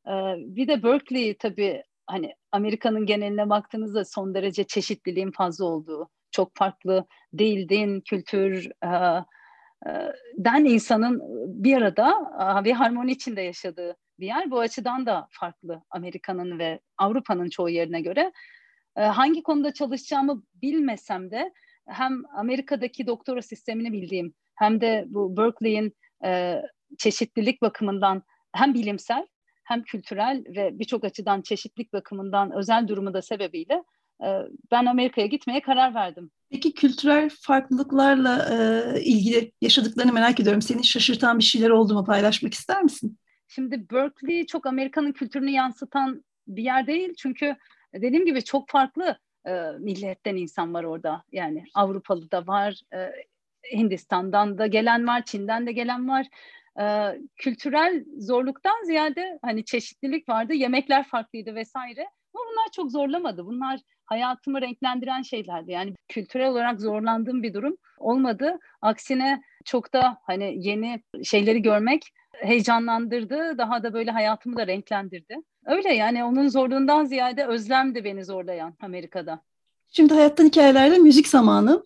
E, 0.08 0.14
bir 0.38 0.68
de 0.68 0.84
Berkeley 0.84 1.38
tabii 1.38 1.84
hani 2.08 2.34
Amerika'nın 2.52 3.06
geneline 3.06 3.50
baktığınızda 3.50 4.06
son 4.06 4.34
derece 4.34 4.64
çeşitliliğin 4.64 5.32
fazla 5.32 5.66
olduğu, 5.66 6.10
çok 6.32 6.56
farklı 6.56 7.06
dil, 7.38 7.70
din, 7.70 8.02
kültür, 8.02 8.70
e, 8.86 9.24
den 10.38 10.66
insanın 10.66 11.22
bir 11.64 11.78
arada 11.78 12.14
bir 12.66 12.72
harmoni 12.72 13.12
içinde 13.12 13.42
yaşadığı 13.42 13.96
bir 14.20 14.28
yer. 14.28 14.52
Bu 14.52 14.60
açıdan 14.60 15.06
da 15.06 15.28
farklı 15.30 15.82
Amerika'nın 15.90 16.60
ve 16.60 16.80
Avrupa'nın 16.98 17.50
çoğu 17.50 17.70
yerine 17.70 18.02
göre. 18.02 18.32
Hangi 18.96 19.44
konuda 19.44 19.74
çalışacağımı 19.74 20.44
bilmesem 20.62 21.32
de 21.32 21.54
hem 21.88 22.24
Amerika'daki 22.36 23.08
doktora 23.08 23.42
sistemini 23.42 23.94
bildiğim 23.94 24.34
hem 24.56 24.82
de 24.82 25.06
bu 25.08 25.38
Berkeley'in 25.38 25.96
çeşitlilik 26.98 27.62
bakımından 27.62 28.24
hem 28.52 28.74
bilimsel 28.74 29.28
hem 29.64 29.84
kültürel 29.84 30.44
ve 30.48 30.80
birçok 30.80 31.04
açıdan 31.04 31.42
çeşitlilik 31.42 31.94
bakımından 31.94 32.52
özel 32.52 32.88
durumu 32.88 33.14
da 33.14 33.22
sebebiyle 33.22 33.84
ben 34.72 34.86
Amerika'ya 34.86 35.28
gitmeye 35.28 35.62
karar 35.62 35.94
verdim. 35.96 36.32
Peki 36.52 36.74
kültürel 36.74 37.30
farklılıklarla 37.42 38.50
e, 38.52 39.02
ilgili 39.02 39.52
yaşadıklarını 39.62 40.14
merak 40.14 40.40
ediyorum. 40.40 40.62
Seni 40.62 40.84
şaşırtan 40.84 41.40
bir 41.40 41.44
şeyler 41.44 41.70
oldu 41.70 41.94
mu 41.94 42.06
paylaşmak 42.06 42.54
ister 42.54 42.84
misin? 42.84 43.18
Şimdi 43.48 43.90
Berkeley 43.92 44.46
çok 44.46 44.66
Amerika'nın 44.66 45.12
kültürünü 45.12 45.50
yansıtan 45.50 46.24
bir 46.48 46.64
yer 46.64 46.88
değil. 46.88 47.14
Çünkü 47.18 47.56
dediğim 47.94 48.26
gibi 48.26 48.44
çok 48.44 48.70
farklı 48.70 49.18
e, 49.48 49.52
milletten 49.80 50.36
insan 50.36 50.74
var 50.74 50.84
orada. 50.84 51.24
Yani 51.32 51.64
Avrupalı 51.74 52.32
da 52.32 52.48
var, 52.48 52.82
e, 52.94 53.12
Hindistan'dan 53.78 54.58
da 54.58 54.68
gelen 54.68 55.08
var, 55.08 55.26
Çin'den 55.26 55.68
de 55.68 55.72
gelen 55.72 56.10
var. 56.10 56.28
E, 56.80 57.18
kültürel 57.36 58.06
zorluktan 58.18 58.84
ziyade 58.84 59.40
hani 59.42 59.66
çeşitlilik 59.66 60.30
vardı, 60.30 60.54
yemekler 60.54 61.08
farklıydı 61.08 61.56
vesaire. 61.56 62.08
Ama 62.34 62.44
bunlar 62.52 62.72
çok 62.72 62.92
zorlamadı. 62.92 63.46
Bunlar 63.46 63.80
hayatımı 64.06 64.62
renklendiren 64.62 65.22
şeylerdi. 65.22 65.72
Yani 65.72 65.94
kültürel 66.08 66.50
olarak 66.50 66.82
zorlandığım 66.82 67.44
bir 67.44 67.54
durum 67.54 67.78
olmadı. 67.98 68.60
Aksine 68.82 69.42
çok 69.66 69.94
da 69.94 70.18
hani 70.24 70.56
yeni 70.68 71.04
şeyleri 71.24 71.62
görmek 71.62 72.04
heyecanlandırdı. 72.32 73.58
Daha 73.58 73.84
da 73.84 73.94
böyle 73.94 74.12
hayatımı 74.12 74.58
da 74.58 74.68
renklendirdi. 74.68 75.36
Öyle 75.66 75.94
yani 75.94 76.24
onun 76.24 76.48
zorluğundan 76.48 77.06
ziyade 77.06 77.46
özlem 77.46 77.96
de 77.96 78.04
beni 78.04 78.26
zorlayan 78.26 78.74
Amerika'da. 78.82 79.42
Şimdi 79.92 80.14
Hayattan 80.14 80.46
Hikayeler'de 80.46 80.98
müzik 80.98 81.28
zamanı. 81.28 81.84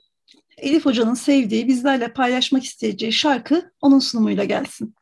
Elif 0.57 0.85
Hoca'nın 0.85 1.13
sevdiği, 1.13 1.67
bizlerle 1.67 2.13
paylaşmak 2.13 2.63
isteyeceği 2.63 3.13
şarkı 3.13 3.71
onun 3.81 3.99
sunumuyla 3.99 4.43
gelsin. 4.43 4.95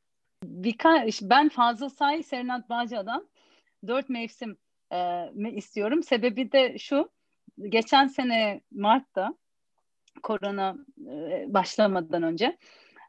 Birkaç, 0.43 1.21
ben 1.21 1.49
Fazıl 1.49 1.89
Say, 1.89 2.23
Serenat 2.23 2.69
Bağcı'dan 2.69 3.27
Dört 3.87 4.09
Mevsim 4.09 4.57
e, 4.91 5.51
istiyorum. 5.51 6.03
Sebebi 6.03 6.51
de 6.51 6.77
şu, 6.77 7.09
geçen 7.69 8.07
sene 8.07 8.61
Mart'ta 8.71 9.33
korona 10.23 10.75
e, 11.11 11.45
başlamadan 11.47 12.23
önce 12.23 12.57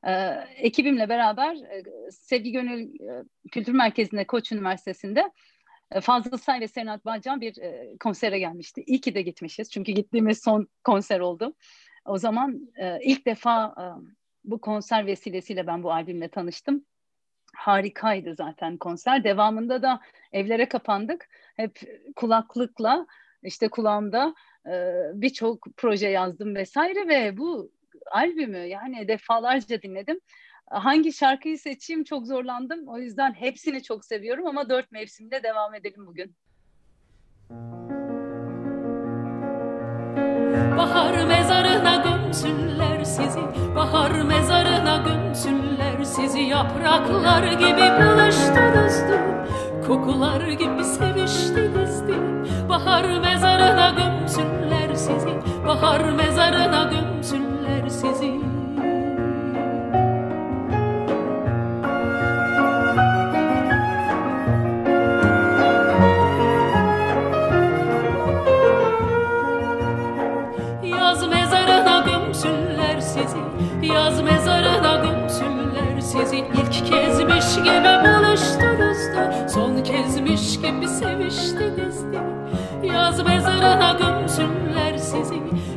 e, 0.06 0.12
ekibimle 0.56 1.09
beraber 1.09 1.54
e, 1.54 1.83
Sevgi 2.11 2.52
Gönül 2.52 2.88
Kültür 3.52 3.73
Merkezi'nde 3.73 4.26
Koç 4.26 4.52
Üniversitesi'nde 4.52 5.33
Fazıl 6.00 6.37
Say 6.37 6.61
ve 6.61 6.68
Serenat 6.68 7.04
Bağcan 7.04 7.40
bir 7.40 7.54
konsere 8.00 8.38
gelmişti. 8.38 8.83
İyi 8.87 9.00
ki 9.00 9.14
de 9.14 9.23
gitmişiz 9.23 9.71
çünkü 9.71 9.92
gittiğimiz 9.92 10.42
son 10.42 10.68
konser 10.85 11.21
oldu. 11.21 11.54
O 12.04 12.18
zaman 12.18 12.73
ilk 13.02 13.26
defa 13.26 13.75
bu 14.45 14.61
konser 14.61 15.06
vesilesiyle 15.06 15.66
ben 15.66 15.83
bu 15.83 15.92
albümle 15.92 16.28
tanıştım 16.28 16.85
harikaydı 17.56 18.34
zaten 18.34 18.76
konser. 18.76 19.25
Devamında 19.25 19.82
da 19.82 20.00
evlere 20.32 20.68
kapandık. 20.68 21.28
Hep 21.56 21.80
kulaklıkla 22.16 23.06
işte 23.42 23.68
kulağımda 23.68 24.34
e, 24.66 24.72
birçok 25.14 25.66
proje 25.76 26.08
yazdım 26.08 26.54
vesaire 26.54 27.08
ve 27.08 27.36
bu 27.36 27.70
albümü 28.10 28.58
yani 28.58 29.08
defalarca 29.08 29.82
dinledim. 29.82 30.20
Hangi 30.70 31.12
şarkıyı 31.12 31.58
seçeyim 31.58 32.04
çok 32.04 32.26
zorlandım. 32.26 32.88
O 32.88 32.98
yüzden 32.98 33.32
hepsini 33.32 33.82
çok 33.82 34.04
seviyorum 34.04 34.46
ama 34.46 34.68
dört 34.68 34.92
mevsimde 34.92 35.42
devam 35.42 35.75
edelim 35.75 36.06
bugün. 36.06 36.34
Bahar 40.76 41.26
mezarına 41.26 41.96
gömsünler 41.96 42.86
sizi. 43.06 43.40
Bahar 43.76 44.10
mezarına 44.10 44.96
gömsünler 44.96 46.04
sizi 46.04 46.40
Yapraklar 46.40 47.42
gibi 47.42 47.90
buluştunuzdu 48.00 49.18
Kokular 49.86 50.48
gibi 50.48 50.84
seviştinizdi 50.84 52.14
Bahar 52.68 53.04
mezarına 53.04 53.94
gömsünler 53.96 54.94
sizi. 54.94 55.40
Bahar 55.66 56.00
mezarına 56.00 56.90
gömsünler 56.90 57.88
sizi 57.88 58.40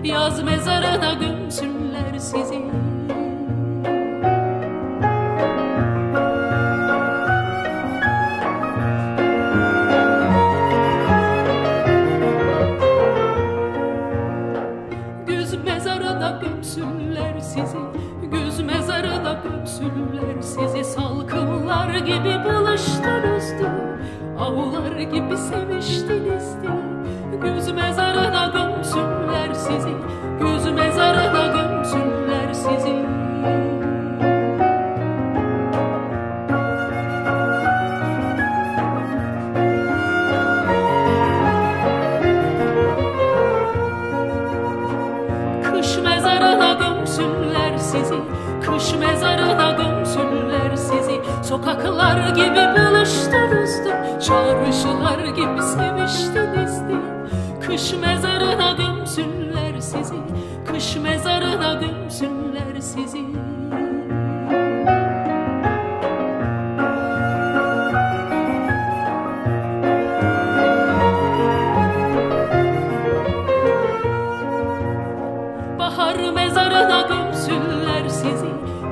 Yaz 0.04 0.44
mezarına 0.44 1.14
gömsünler 1.14 2.18
sizi. 2.20 2.62
Güz 15.28 15.64
mezarına 15.64 16.40
gömsünler 16.42 17.40
sizi. 17.40 17.78
Güz 18.32 18.60
mezarına 18.60 19.42
gömsünler 19.44 20.42
sizi. 20.42 20.84
Salkımlar 20.84 21.96
gibi 21.96 22.36
buluştunuzdu 22.46 23.70
Avlar 24.40 25.00
gibi 25.00 25.38
seviştinizdi 25.38 26.19
Bahar 76.10 76.34
mezarına 76.34 77.02
gömsünler 77.02 78.10
sizi 78.10 78.50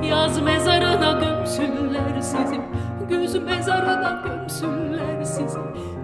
Yaz 0.09 0.41
mezarına 0.41 1.11
gömsünler 1.11 2.21
sizi 2.21 2.61
Güz 3.09 3.35
mezarına 3.35 4.23
gömsünler 4.25 5.23
sizi 5.23 5.59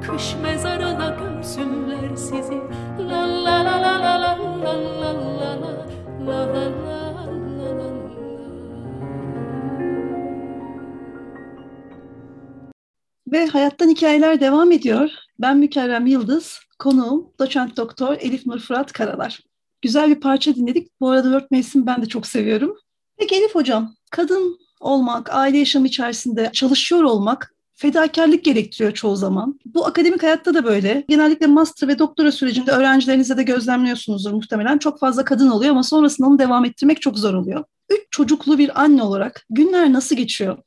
Kış 0.08 0.36
mezarına 0.43 1.15
gömsünler 1.20 2.15
sizi 2.15 2.62
La 3.10 3.43
la 3.43 3.65
la 3.65 3.82
la 3.82 4.01
la 4.01 4.22
la 4.22 4.38
la 4.63 4.74
la 5.01 5.13
la 5.41 5.51
la 5.51 5.77
La 6.27 6.53
la 6.53 6.84
Ve 13.27 13.48
Hayattan 13.48 13.89
Hikayeler 13.89 14.39
devam 14.39 14.72
ediyor. 14.72 15.10
Ben 15.39 15.58
Mükerrem 15.58 16.05
Yıldız, 16.05 16.60
konuğum 16.79 17.34
doçent 17.39 17.77
doktor 17.77 18.17
Elif 18.20 18.46
Nur 18.46 18.60
Fırat 18.60 18.91
Karalar. 18.91 19.52
Güzel 19.83 20.09
bir 20.09 20.19
parça 20.19 20.55
dinledik. 20.55 20.87
Bu 21.01 21.09
arada 21.09 21.31
dört 21.31 21.51
mevsim 21.51 21.85
ben 21.85 22.01
de 22.01 22.05
çok 22.05 22.27
seviyorum. 22.27 22.77
Peki 23.17 23.35
Elif 23.35 23.55
Hocam, 23.55 23.95
kadın 24.11 24.59
olmak, 24.79 25.29
aile 25.33 25.57
yaşamı 25.57 25.87
içerisinde 25.87 26.49
çalışıyor 26.53 27.03
olmak 27.03 27.53
fedakarlık 27.73 28.43
gerektiriyor 28.43 28.93
çoğu 28.93 29.15
zaman. 29.15 29.59
Bu 29.65 29.85
akademik 29.85 30.23
hayatta 30.23 30.53
da 30.53 30.63
böyle. 30.63 31.05
Genellikle 31.07 31.47
master 31.47 31.87
ve 31.87 31.99
doktora 31.99 32.31
sürecinde 32.31 32.71
öğrencilerinizde 32.71 33.37
de 33.37 33.43
gözlemliyorsunuzdur 33.43 34.31
muhtemelen. 34.31 34.77
Çok 34.77 34.99
fazla 34.99 35.25
kadın 35.25 35.49
oluyor 35.49 35.71
ama 35.71 35.83
sonrasında 35.83 36.27
onu 36.27 36.39
devam 36.39 36.65
ettirmek 36.65 37.01
çok 37.01 37.19
zor 37.19 37.33
oluyor. 37.33 37.63
Üç 37.89 38.01
çocuklu 38.11 38.57
bir 38.57 38.81
anne 38.81 39.03
olarak 39.03 39.45
günler 39.49 39.93
nasıl 39.93 40.15
geçiyor? 40.15 40.57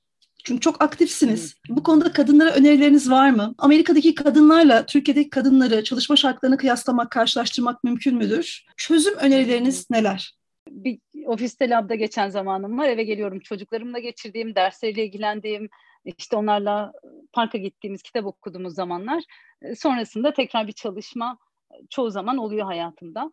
Çünkü 0.47 0.61
çok 0.61 0.83
aktifsiniz. 0.83 1.57
Bu 1.69 1.83
konuda 1.83 2.13
kadınlara 2.13 2.51
önerileriniz 2.51 3.11
var 3.11 3.31
mı? 3.31 3.55
Amerika'daki 3.59 4.15
kadınlarla 4.15 4.87
Türkiye'deki 4.87 5.31
kadınları 5.31 5.85
çalışma 5.85 6.17
şartlarını 6.17 6.57
kıyaslamak, 6.57 7.11
karşılaştırmak 7.11 7.85
mümkün 7.85 8.17
müdür? 8.17 8.67
Çözüm 8.77 9.17
önerileriniz 9.17 9.91
neler? 9.91 10.37
bir 10.71 10.99
ofiste 11.27 11.71
labda 11.71 11.95
geçen 11.95 12.29
zamanım 12.29 12.79
var. 12.79 12.89
Eve 12.89 13.05
geliyorum 13.05 13.41
çocuklarımla 13.41 13.99
geçirdiğim, 13.99 14.55
dersleriyle 14.55 15.05
ilgilendiğim, 15.05 15.69
işte 16.05 16.37
onlarla 16.37 16.93
parka 17.33 17.59
gittiğimiz, 17.59 18.03
kitap 18.03 18.27
okuduğumuz 18.27 18.75
zamanlar. 18.75 19.25
E, 19.63 19.75
sonrasında 19.75 20.33
tekrar 20.33 20.67
bir 20.67 20.73
çalışma 20.73 21.39
e, 21.71 21.75
çoğu 21.91 22.11
zaman 22.11 22.37
oluyor 22.37 22.67
hayatımda. 22.67 23.31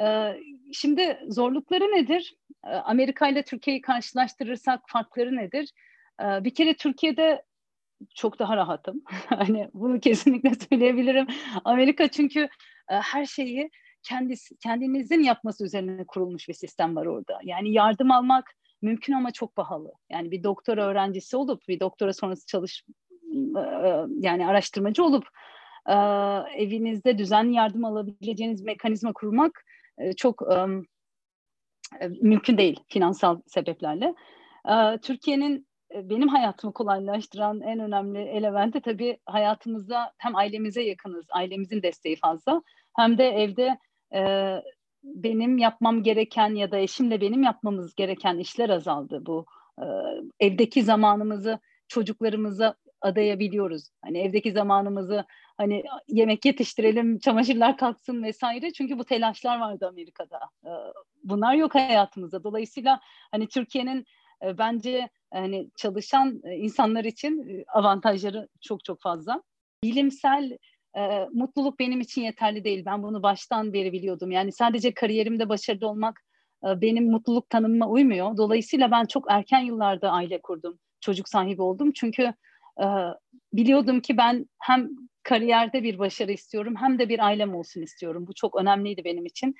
E, 0.00 0.36
şimdi 0.72 1.18
zorlukları 1.28 1.84
nedir? 1.84 2.34
Amerika 2.62 3.28
ile 3.28 3.42
Türkiye'yi 3.42 3.80
karşılaştırırsak 3.80 4.80
farkları 4.86 5.36
nedir? 5.36 5.72
Bir 6.20 6.54
kere 6.54 6.74
Türkiye'de 6.74 7.42
çok 8.14 8.38
daha 8.38 8.56
rahatım. 8.56 9.02
hani 9.28 9.68
bunu 9.74 10.00
kesinlikle 10.00 10.52
söyleyebilirim. 10.70 11.26
Amerika 11.64 12.08
çünkü 12.08 12.48
her 12.86 13.26
şeyi 13.26 13.70
kendisi, 14.02 14.56
kendinizin 14.56 15.22
yapması 15.22 15.64
üzerine 15.64 16.04
kurulmuş 16.04 16.48
bir 16.48 16.54
sistem 16.54 16.96
var 16.96 17.06
orada. 17.06 17.38
Yani 17.42 17.72
yardım 17.72 18.10
almak 18.10 18.54
mümkün 18.82 19.12
ama 19.12 19.30
çok 19.30 19.56
pahalı. 19.56 19.92
Yani 20.10 20.30
bir 20.30 20.42
doktora 20.42 20.86
öğrencisi 20.86 21.36
olup 21.36 21.68
bir 21.68 21.80
doktora 21.80 22.12
sonrası 22.12 22.46
çalış 22.46 22.84
yani 24.18 24.46
araştırmacı 24.46 25.04
olup 25.04 25.24
evinizde 26.54 27.18
düzenli 27.18 27.54
yardım 27.54 27.84
alabileceğiniz 27.84 28.62
mekanizma 28.62 29.12
kurmak 29.12 29.64
çok 30.16 30.42
mümkün 32.22 32.58
değil 32.58 32.80
finansal 32.88 33.40
sebeplerle. 33.46 34.14
Türkiye'nin 35.02 35.67
benim 35.94 36.28
hayatımı 36.28 36.72
kolaylaştıran 36.72 37.60
en 37.60 37.78
önemli 37.78 38.18
elementi 38.18 38.80
tabii 38.80 39.18
hayatımızda 39.26 40.12
hem 40.18 40.36
ailemize 40.36 40.82
yakınız, 40.82 41.26
ailemizin 41.30 41.82
desteği 41.82 42.16
fazla 42.16 42.62
hem 42.96 43.18
de 43.18 43.28
evde 43.28 43.78
e, 44.14 44.22
benim 45.02 45.58
yapmam 45.58 46.02
gereken 46.02 46.54
ya 46.54 46.70
da 46.70 46.78
eşimle 46.78 47.20
benim 47.20 47.42
yapmamız 47.42 47.94
gereken 47.94 48.38
işler 48.38 48.68
azaldı. 48.68 49.26
Bu 49.26 49.46
e, 49.78 49.84
evdeki 50.40 50.82
zamanımızı 50.82 51.58
çocuklarımıza 51.88 52.74
adayabiliyoruz. 53.00 53.90
Hani 54.02 54.18
evdeki 54.18 54.52
zamanımızı 54.52 55.24
hani 55.56 55.84
yemek 56.08 56.44
yetiştirelim, 56.44 57.18
çamaşırlar 57.18 57.76
kalksın 57.76 58.22
vesaire. 58.22 58.72
Çünkü 58.72 58.98
bu 58.98 59.04
telaşlar 59.04 59.60
vardı 59.60 59.86
Amerika'da. 59.88 60.40
E, 60.64 60.70
bunlar 61.24 61.54
yok 61.54 61.74
hayatımızda. 61.74 62.44
Dolayısıyla 62.44 63.00
hani 63.30 63.48
Türkiye'nin 63.48 64.04
e, 64.44 64.58
bence 64.58 65.08
hani 65.32 65.70
çalışan 65.76 66.40
insanlar 66.56 67.04
için 67.04 67.64
avantajları 67.74 68.48
çok 68.60 68.84
çok 68.84 69.00
fazla. 69.00 69.42
Bilimsel 69.84 70.58
e, 70.96 71.26
mutluluk 71.32 71.78
benim 71.78 72.00
için 72.00 72.22
yeterli 72.22 72.64
değil. 72.64 72.84
Ben 72.86 73.02
bunu 73.02 73.22
baştan 73.22 73.72
beri 73.72 73.92
biliyordum. 73.92 74.30
Yani 74.30 74.52
sadece 74.52 74.94
kariyerimde 74.94 75.48
başarılı 75.48 75.88
olmak 75.88 76.20
e, 76.64 76.80
benim 76.80 77.10
mutluluk 77.10 77.50
tanımıma 77.50 77.88
uymuyor. 77.88 78.36
Dolayısıyla 78.36 78.90
ben 78.90 79.04
çok 79.04 79.26
erken 79.30 79.60
yıllarda 79.60 80.10
aile 80.10 80.40
kurdum. 80.40 80.78
Çocuk 81.00 81.28
sahibi 81.28 81.62
oldum. 81.62 81.92
Çünkü 81.92 82.22
e, 82.80 82.86
biliyordum 83.52 84.00
ki 84.00 84.16
ben 84.16 84.46
hem 84.58 84.88
kariyerde 85.22 85.82
bir 85.82 85.98
başarı 85.98 86.32
istiyorum 86.32 86.74
hem 86.78 86.98
de 86.98 87.08
bir 87.08 87.26
ailem 87.26 87.54
olsun 87.54 87.82
istiyorum. 87.82 88.26
Bu 88.26 88.34
çok 88.34 88.60
önemliydi 88.60 89.04
benim 89.04 89.26
için. 89.26 89.54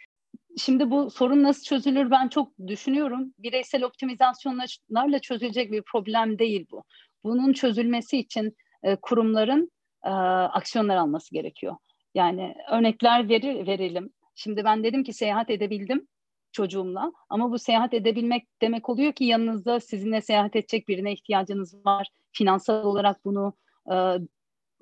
Şimdi 0.56 0.90
bu 0.90 1.10
sorun 1.10 1.42
nasıl 1.42 1.62
çözülür 1.62 2.10
ben 2.10 2.28
çok 2.28 2.52
düşünüyorum. 2.66 3.34
Bireysel 3.38 3.84
optimizasyonlarla 3.84 5.18
çözülecek 5.18 5.72
bir 5.72 5.82
problem 5.82 6.38
değil 6.38 6.66
bu. 6.70 6.84
Bunun 7.24 7.52
çözülmesi 7.52 8.18
için 8.18 8.56
e, 8.82 8.96
kurumların 8.96 9.70
e, 10.04 10.08
aksiyonlar 10.08 10.96
alması 10.96 11.34
gerekiyor. 11.34 11.76
Yani 12.14 12.54
örnekler 12.70 13.28
verir, 13.28 13.66
verelim. 13.66 14.10
Şimdi 14.34 14.64
ben 14.64 14.84
dedim 14.84 15.04
ki 15.04 15.12
seyahat 15.12 15.50
edebildim 15.50 16.08
çocuğumla 16.52 17.12
ama 17.28 17.50
bu 17.50 17.58
seyahat 17.58 17.94
edebilmek 17.94 18.46
demek 18.62 18.88
oluyor 18.88 19.12
ki 19.12 19.24
yanınızda 19.24 19.80
sizinle 19.80 20.20
seyahat 20.20 20.56
edecek 20.56 20.88
birine 20.88 21.12
ihtiyacınız 21.12 21.86
var. 21.86 22.08
Finansal 22.32 22.84
olarak 22.84 23.24
bunu 23.24 23.52
e, 23.90 23.94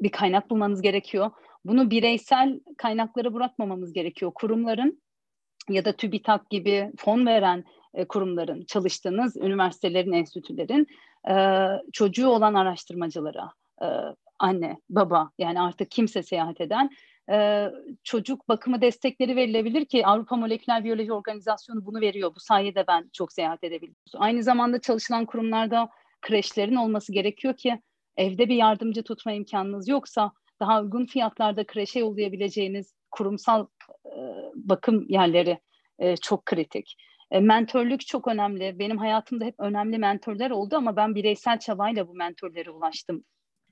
bir 0.01 0.11
kaynak 0.11 0.51
bulmanız 0.51 0.83
gerekiyor. 0.83 1.31
Bunu 1.65 1.91
bireysel 1.91 2.61
kaynaklara 2.79 3.35
bırakmamamız 3.35 3.93
gerekiyor. 3.93 4.33
Kurumların 4.35 5.03
ya 5.71 5.85
da 5.85 5.93
TÜBİTAK 5.93 6.51
gibi 6.51 6.93
fon 6.97 7.27
veren 7.27 7.65
e, 7.95 8.05
kurumların, 8.05 8.65
çalıştığınız 8.65 9.37
üniversitelerin, 9.37 10.13
enstitülerin 10.13 10.87
e, 11.31 11.35
çocuğu 11.93 12.29
olan 12.29 12.55
araştırmacılara, 12.55 13.53
e, 13.83 13.87
anne, 14.39 14.77
baba 14.91 15.31
yani 15.39 15.61
artık 15.61 15.91
kimse 15.91 16.23
seyahat 16.23 16.61
eden 16.61 16.91
e, 17.31 17.67
çocuk 18.05 18.49
bakımı 18.49 18.81
destekleri 18.81 19.37
verilebilir 19.37 19.85
ki 19.85 20.07
Avrupa 20.07 20.37
Moleküler 20.37 20.85
Biyoloji 20.85 21.13
Organizasyonu 21.13 21.87
bunu 21.87 22.01
veriyor. 22.01 22.35
Bu 22.35 22.41
sayede 22.41 22.85
ben 22.89 23.11
çok 23.13 23.33
seyahat 23.33 23.65
edebiliyorum. 23.65 23.97
Aynı 24.15 24.43
zamanda 24.43 24.81
çalışılan 24.81 25.25
kurumlarda 25.25 25.89
kreşlerin 26.23 26.77
olması 26.77 27.13
gerekiyor 27.13 27.57
ki 27.57 27.81
evde 28.17 28.49
bir 28.49 28.57
yardımcı 28.57 29.03
tutma 29.03 29.33
imkanınız 29.33 29.89
yoksa 29.89 30.33
daha 30.61 30.83
uygun 30.83 31.07
fiyatlarda 31.07 31.67
kreşe 31.67 31.99
yollayabileceğiniz 31.99 32.95
kurumsal 33.17 33.67
e, 34.07 34.21
bakım 34.55 35.07
yerleri 35.09 35.59
e, 35.99 36.17
çok 36.17 36.47
kritik. 36.47 36.97
E, 37.31 37.41
mentörlük 37.41 38.07
çok 38.07 38.29
önemli. 38.29 38.79
Benim 38.79 38.99
hayatımda 38.99 39.45
hep 39.45 39.55
önemli 39.59 39.99
mentörler 39.99 40.51
oldu 40.51 40.77
ama 40.77 40.97
ben 40.97 41.15
bireysel 41.15 41.59
çabayla 41.59 42.09
bu 42.09 42.15
mentörlere 42.15 42.71
ulaştım. 42.71 43.25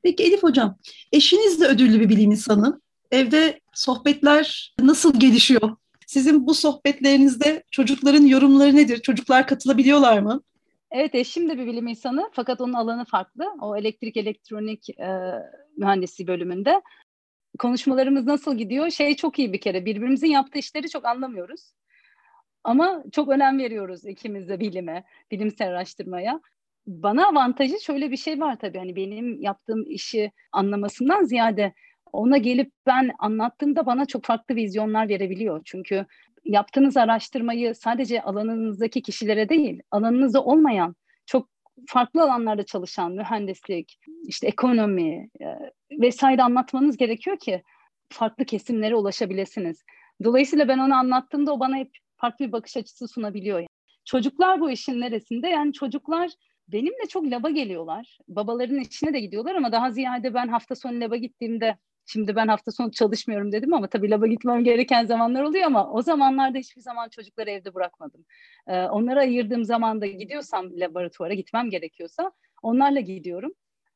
Peki 0.02 0.24
Elif 0.24 0.42
Hocam, 0.42 0.76
eşiniz 1.12 1.61
de 1.61 1.66
ödüllü 1.66 2.00
bir 2.00 2.09
bilim 2.09 2.30
insanı. 2.30 2.80
Evde 3.11 3.61
sohbetler 3.74 4.74
nasıl 4.80 5.20
gelişiyor? 5.20 5.76
Sizin 6.07 6.46
bu 6.46 6.54
sohbetlerinizde 6.54 7.62
çocukların 7.70 8.26
yorumları 8.26 8.76
nedir? 8.76 9.02
Çocuklar 9.02 9.46
katılabiliyorlar 9.46 10.18
mı? 10.18 10.42
Evet 10.90 11.14
eşim 11.14 11.48
de 11.48 11.59
bir 11.59 11.66
bilim 11.66 11.87
insanı 11.87 12.30
fakat 12.33 12.61
onun 12.61 12.72
alanı 12.72 13.04
farklı. 13.04 13.44
O 13.61 13.76
elektrik 13.76 14.16
elektronik 14.16 14.90
e, 14.90 15.33
mühendisi 15.76 16.26
bölümünde. 16.26 16.83
Konuşmalarımız 17.58 18.26
nasıl 18.26 18.58
gidiyor? 18.58 18.90
Şey 18.90 19.16
çok 19.16 19.38
iyi 19.38 19.52
bir 19.52 19.60
kere 19.60 19.84
birbirimizin 19.84 20.26
yaptığı 20.26 20.58
işleri 20.58 20.88
çok 20.88 21.04
anlamıyoruz. 21.04 21.74
Ama 22.64 23.04
çok 23.12 23.28
önem 23.28 23.58
veriyoruz 23.58 24.04
ikimiz 24.04 24.48
de 24.48 24.60
bilime, 24.60 25.04
bilimsel 25.30 25.68
araştırmaya 25.68 26.40
bana 26.86 27.26
avantajı 27.26 27.80
şöyle 27.80 28.10
bir 28.10 28.16
şey 28.16 28.40
var 28.40 28.58
tabii 28.58 28.78
hani 28.78 28.96
benim 28.96 29.40
yaptığım 29.40 29.84
işi 29.90 30.32
anlamasından 30.52 31.24
ziyade 31.24 31.74
ona 32.12 32.36
gelip 32.36 32.72
ben 32.86 33.10
anlattığımda 33.18 33.86
bana 33.86 34.06
çok 34.06 34.24
farklı 34.24 34.56
vizyonlar 34.56 35.08
verebiliyor. 35.08 35.60
Çünkü 35.64 36.06
yaptığınız 36.44 36.96
araştırmayı 36.96 37.74
sadece 37.74 38.22
alanınızdaki 38.22 39.02
kişilere 39.02 39.48
değil, 39.48 39.82
alanınızda 39.90 40.44
olmayan 40.44 40.96
farklı 41.87 42.22
alanlarda 42.22 42.62
çalışan 42.62 43.12
mühendislik, 43.12 43.98
işte 44.26 44.46
ekonomi 44.46 45.28
e, 45.40 45.46
vesaire 45.90 46.42
anlatmanız 46.42 46.96
gerekiyor 46.96 47.38
ki 47.38 47.62
farklı 48.08 48.44
kesimlere 48.44 48.94
ulaşabilirsiniz. 48.94 49.84
Dolayısıyla 50.24 50.68
ben 50.68 50.78
onu 50.78 50.94
anlattığımda 50.94 51.52
o 51.52 51.60
bana 51.60 51.76
hep 51.76 51.90
farklı 52.16 52.46
bir 52.46 52.52
bakış 52.52 52.76
açısı 52.76 53.08
sunabiliyor. 53.08 53.66
Çocuklar 54.04 54.60
bu 54.60 54.70
işin 54.70 55.00
neresinde? 55.00 55.48
Yani 55.48 55.72
çocuklar 55.72 56.30
benimle 56.68 57.08
çok 57.08 57.24
laba 57.24 57.50
geliyorlar. 57.50 58.18
Babaların 58.28 58.80
içine 58.80 59.12
de 59.14 59.20
gidiyorlar 59.20 59.54
ama 59.54 59.72
daha 59.72 59.90
ziyade 59.90 60.34
ben 60.34 60.48
hafta 60.48 60.74
sonu 60.74 61.00
laba 61.00 61.16
gittiğimde 61.16 61.76
Şimdi 62.06 62.36
ben 62.36 62.48
hafta 62.48 62.72
sonu 62.72 62.90
çalışmıyorum 62.92 63.52
dedim 63.52 63.74
ama 63.74 63.88
tabii 63.88 64.10
laba 64.10 64.26
gitmem 64.26 64.64
gereken 64.64 65.06
zamanlar 65.06 65.42
oluyor 65.42 65.64
ama 65.64 65.90
o 65.92 66.02
zamanlarda 66.02 66.58
hiçbir 66.58 66.80
zaman 66.80 67.08
çocukları 67.08 67.50
evde 67.50 67.74
bırakmadım. 67.74 68.24
Ee, 68.66 68.82
onlara 68.82 69.20
ayırdığım 69.20 69.64
zamanda 69.64 70.06
gidiyorsam 70.06 70.80
laboratuvara 70.80 71.34
gitmem 71.34 71.70
gerekiyorsa 71.70 72.32
onlarla 72.62 73.00
gidiyorum. 73.00 73.52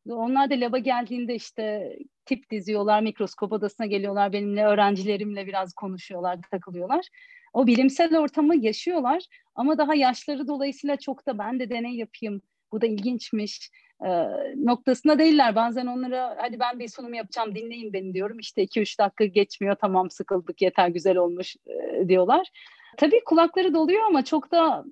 Onlar 0.08 0.50
da 0.50 0.54
laba 0.54 0.78
geldiğinde 0.78 1.34
işte 1.34 1.96
tip 2.24 2.50
diziyorlar, 2.50 3.00
mikroskop 3.00 3.52
odasına 3.52 3.86
geliyorlar 3.86 4.32
benimle, 4.32 4.64
öğrencilerimle 4.64 5.46
biraz 5.46 5.74
konuşuyorlar, 5.74 6.38
takılıyorlar. 6.50 7.08
O 7.52 7.66
bilimsel 7.66 8.18
ortamı 8.18 8.56
yaşıyorlar 8.56 9.22
ama 9.54 9.78
daha 9.78 9.94
yaşları 9.94 10.48
dolayısıyla 10.48 10.96
çok 10.96 11.26
da 11.26 11.38
ben 11.38 11.60
de 11.60 11.70
deney 11.70 11.94
yapayım, 11.94 12.42
bu 12.72 12.80
da 12.80 12.86
ilginçmiş 12.86 13.70
e, 14.04 14.08
noktasında 14.56 15.18
değiller. 15.18 15.54
Bazen 15.54 15.86
onlara 15.86 16.36
hadi 16.40 16.60
ben 16.60 16.78
bir 16.78 16.88
sunum 16.88 17.14
yapacağım 17.14 17.54
dinleyin 17.54 17.92
beni 17.92 18.14
diyorum. 18.14 18.38
İşte 18.38 18.62
2-3 18.62 18.98
dakika 18.98 19.24
geçmiyor 19.24 19.76
tamam 19.80 20.10
sıkıldık 20.10 20.62
yeter 20.62 20.88
güzel 20.88 21.16
olmuş 21.16 21.56
e, 21.66 22.08
diyorlar. 22.08 22.48
Tabii 22.96 23.24
kulakları 23.24 23.74
doluyor 23.74 24.04
ama 24.06 24.24
çok 24.24 24.52
da 24.52 24.84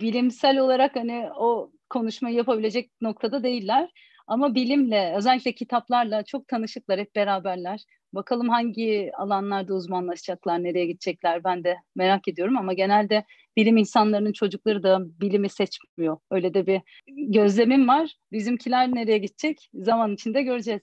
bilimsel 0.00 0.58
olarak 0.58 0.96
hani 0.96 1.28
o 1.36 1.70
konuşmayı 1.90 2.36
yapabilecek 2.36 2.90
noktada 3.00 3.42
değiller. 3.42 3.90
Ama 4.26 4.54
bilimle 4.54 5.14
özellikle 5.16 5.52
kitaplarla 5.52 6.22
çok 6.22 6.48
tanışıklar 6.48 7.00
hep 7.00 7.16
beraberler. 7.16 7.84
Bakalım 8.12 8.48
hangi 8.48 9.10
alanlarda 9.14 9.74
uzmanlaşacaklar, 9.74 10.62
nereye 10.62 10.86
gidecekler 10.86 11.44
ben 11.44 11.64
de 11.64 11.76
merak 11.96 12.28
ediyorum 12.28 12.56
ama 12.56 12.72
genelde 12.72 13.24
bilim 13.56 13.76
insanlarının 13.76 14.32
çocukları 14.32 14.82
da 14.82 15.20
bilimi 15.20 15.48
seçmiyor. 15.48 16.16
Öyle 16.30 16.54
de 16.54 16.66
bir 16.66 16.80
gözlemim 17.08 17.88
var. 17.88 18.14
Bizimkiler 18.32 18.94
nereye 18.94 19.18
gidecek 19.18 19.70
zaman 19.74 20.14
içinde 20.14 20.42
göreceğiz. 20.42 20.80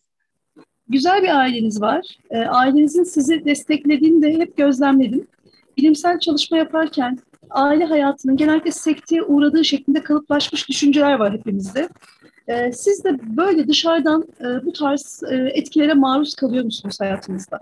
Güzel 0.88 1.24
bir 1.24 1.40
aileniz 1.40 1.82
var. 1.82 2.18
E, 2.30 2.38
ailenizin 2.38 3.04
sizi 3.04 3.46
desteklediğini 3.46 4.22
de 4.22 4.34
hep 4.34 4.58
gözlemledim. 4.58 5.28
Bilimsel 5.78 6.20
çalışma 6.20 6.58
yaparken 6.58 7.20
aile 7.50 7.86
hayatının 7.86 8.38
genellikle 8.38 8.72
sekteye 8.72 9.24
uğradığı 9.24 9.66
şeklinde 9.66 10.04
kalıplaşmış 10.04 10.70
düşünceler 10.70 11.14
var 11.14 11.34
hepimizde. 11.34 11.90
E, 12.48 12.72
siz 12.72 13.04
de 13.04 13.38
böyle 13.38 13.68
dışarıdan 13.68 14.28
e, 14.40 14.66
bu 14.66 14.74
tarz 14.74 15.24
e, 15.32 15.36
etkilere 15.36 15.94
maruz 15.94 16.36
kalıyor 16.36 16.64
musunuz 16.64 17.00
hayatınızda? 17.00 17.60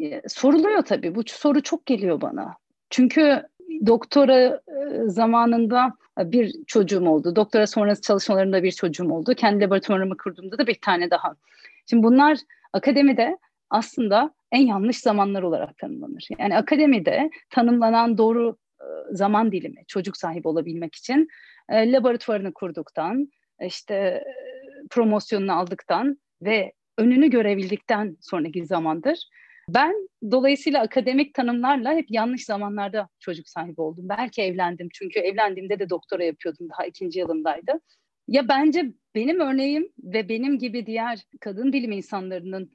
E, 0.00 0.22
soruluyor 0.28 0.82
tabii. 0.82 1.14
Bu 1.14 1.22
soru 1.26 1.62
çok 1.62 1.86
geliyor 1.86 2.20
bana. 2.20 2.54
Çünkü 2.90 3.42
doktora 3.86 4.38
e, 4.38 4.60
zamanında 5.06 5.92
bir 6.18 6.54
çocuğum 6.66 7.08
oldu. 7.08 7.36
Doktora 7.36 7.66
sonrası 7.66 8.02
çalışmalarında 8.02 8.62
bir 8.62 8.72
çocuğum 8.72 9.10
oldu. 9.12 9.34
Kendi 9.34 9.64
laboratuvarımı 9.64 10.16
kurduğumda 10.16 10.58
da 10.58 10.66
bir 10.66 10.78
tane 10.80 11.10
daha. 11.10 11.34
Şimdi 11.86 12.02
bunlar 12.02 12.38
akademide 12.72 13.38
aslında 13.70 14.34
en 14.52 14.66
yanlış 14.66 14.98
zamanlar 14.98 15.42
olarak 15.42 15.78
tanımlanır. 15.78 16.28
Yani 16.38 16.56
akademide 16.56 17.30
tanımlanan 17.50 18.18
doğru 18.18 18.56
e, 18.80 18.84
zaman 19.10 19.52
dilimi 19.52 19.84
çocuk 19.88 20.16
sahibi 20.16 20.48
olabilmek 20.48 20.94
için 20.94 21.28
e, 21.68 21.92
laboratuvarını 21.92 22.52
kurduktan, 22.52 23.28
işte 23.60 23.94
e, 23.94 24.24
promosyonunu 24.90 25.52
aldıktan 25.58 26.18
ve 26.42 26.72
önünü 26.98 27.30
görebildikten 27.30 28.16
sonraki 28.20 28.66
zamandır. 28.66 29.28
Ben 29.74 30.08
dolayısıyla 30.30 30.82
akademik 30.82 31.34
tanımlarla 31.34 31.92
hep 31.92 32.06
yanlış 32.10 32.44
zamanlarda 32.44 33.08
çocuk 33.20 33.48
sahibi 33.48 33.80
oldum. 33.80 34.08
Belki 34.08 34.42
evlendim 34.42 34.88
çünkü 34.92 35.18
evlendiğimde 35.18 35.78
de 35.78 35.90
doktora 35.90 36.24
yapıyordum 36.24 36.68
daha 36.70 36.86
ikinci 36.86 37.18
yılımdaydı. 37.18 37.80
Ya 38.28 38.48
bence 38.48 38.92
benim 39.14 39.40
örneğim 39.40 39.88
ve 39.98 40.28
benim 40.28 40.58
gibi 40.58 40.86
diğer 40.86 41.22
kadın 41.40 41.72
bilim 41.72 41.92
insanlarının 41.92 42.72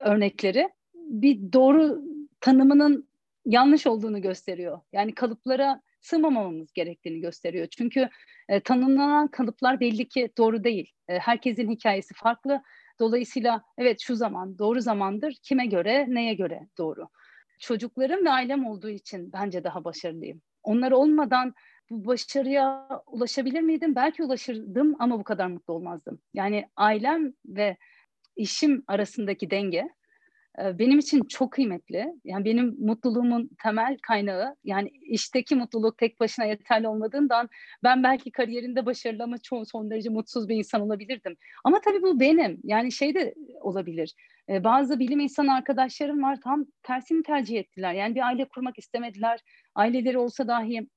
örnekleri 0.00 0.68
bir 0.94 1.52
doğru 1.52 2.02
tanımının 2.40 3.08
yanlış 3.46 3.86
olduğunu 3.86 4.22
gösteriyor. 4.22 4.80
Yani 4.92 5.14
kalıplara 5.14 5.80
sığmamamamız 6.00 6.72
gerektiğini 6.72 7.20
gösteriyor. 7.20 7.66
Çünkü 7.66 8.08
e, 8.48 8.60
tanımlanan 8.60 9.28
kalıplar 9.28 9.80
belli 9.80 10.08
ki 10.08 10.30
doğru 10.38 10.64
değil. 10.64 10.92
E, 11.08 11.18
herkesin 11.18 11.70
hikayesi 11.70 12.14
farklı. 12.14 12.62
Dolayısıyla 13.00 13.62
evet 13.78 14.00
şu 14.00 14.16
zaman 14.16 14.58
doğru 14.58 14.80
zamandır. 14.80 15.36
Kime 15.42 15.66
göre, 15.66 16.06
neye 16.08 16.34
göre 16.34 16.68
doğru. 16.78 17.08
Çocuklarım 17.58 18.24
ve 18.24 18.30
ailem 18.30 18.66
olduğu 18.66 18.88
için 18.90 19.32
bence 19.32 19.64
daha 19.64 19.84
başarılıyım. 19.84 20.42
Onlar 20.62 20.92
olmadan 20.92 21.54
bu 21.90 22.06
başarıya 22.06 22.88
ulaşabilir 23.06 23.60
miydim? 23.60 23.94
Belki 23.94 24.22
ulaşırdım 24.22 24.96
ama 24.98 25.18
bu 25.18 25.24
kadar 25.24 25.46
mutlu 25.46 25.74
olmazdım. 25.74 26.18
Yani 26.34 26.68
ailem 26.76 27.32
ve 27.46 27.76
işim 28.36 28.84
arasındaki 28.86 29.50
denge 29.50 29.88
benim 30.58 30.98
için 30.98 31.24
çok 31.24 31.52
kıymetli. 31.52 32.14
Yani 32.24 32.44
benim 32.44 32.76
mutluluğumun 32.78 33.50
temel 33.62 33.96
kaynağı 34.02 34.56
yani 34.64 34.88
işteki 34.88 35.54
mutluluk 35.56 35.98
tek 35.98 36.20
başına 36.20 36.44
yeterli 36.44 36.88
olmadığından 36.88 37.48
ben 37.84 38.02
belki 38.02 38.30
kariyerinde 38.30 38.86
başarılı 38.86 39.22
ama 39.22 39.38
çoğu 39.38 39.66
son 39.66 39.90
derece 39.90 40.10
mutsuz 40.10 40.48
bir 40.48 40.56
insan 40.56 40.80
olabilirdim. 40.80 41.36
Ama 41.64 41.80
tabii 41.80 42.02
bu 42.02 42.20
benim. 42.20 42.60
Yani 42.64 42.92
şey 42.92 43.14
de 43.14 43.34
olabilir. 43.60 44.14
Bazı 44.48 44.98
bilim 44.98 45.20
insanı 45.20 45.54
arkadaşlarım 45.54 46.22
var 46.22 46.38
tam 46.44 46.64
tersini 46.82 47.22
tercih 47.22 47.58
ettiler. 47.58 47.94
Yani 47.94 48.14
bir 48.14 48.26
aile 48.26 48.44
kurmak 48.48 48.78
istemediler. 48.78 49.40
Aileleri 49.74 50.18
olsa 50.18 50.48
dahi 50.48 50.88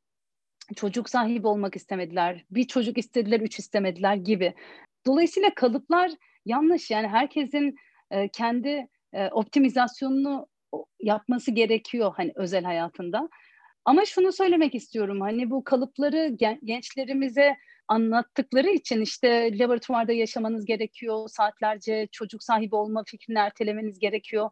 çocuk 0.75 1.09
sahibi 1.09 1.47
olmak 1.47 1.75
istemediler. 1.75 2.45
Bir 2.51 2.63
çocuk 2.63 2.97
istediler, 2.97 3.39
üç 3.39 3.59
istemediler 3.59 4.15
gibi. 4.15 4.53
Dolayısıyla 5.05 5.53
kalıplar 5.55 6.11
yanlış. 6.45 6.91
Yani 6.91 7.07
herkesin 7.07 7.75
kendi 8.33 8.87
e, 9.13 9.27
optimizasyonunu 9.27 10.47
yapması 10.99 11.51
gerekiyor 11.51 12.13
hani 12.17 12.31
özel 12.35 12.63
hayatında. 12.63 13.29
Ama 13.85 14.05
şunu 14.05 14.31
söylemek 14.31 14.75
istiyorum 14.75 15.21
hani 15.21 15.49
bu 15.49 15.63
kalıpları 15.63 16.27
gen- 16.27 16.59
gençlerimize 16.63 17.55
anlattıkları 17.87 18.69
için 18.69 19.01
işte 19.01 19.59
laboratuvarda 19.59 20.13
yaşamanız 20.13 20.65
gerekiyor, 20.65 21.29
saatlerce 21.29 22.07
çocuk 22.11 22.43
sahibi 22.43 22.75
olma 22.75 23.03
fikrini 23.07 23.37
ertelemeniz 23.37 23.99
gerekiyor 23.99 24.49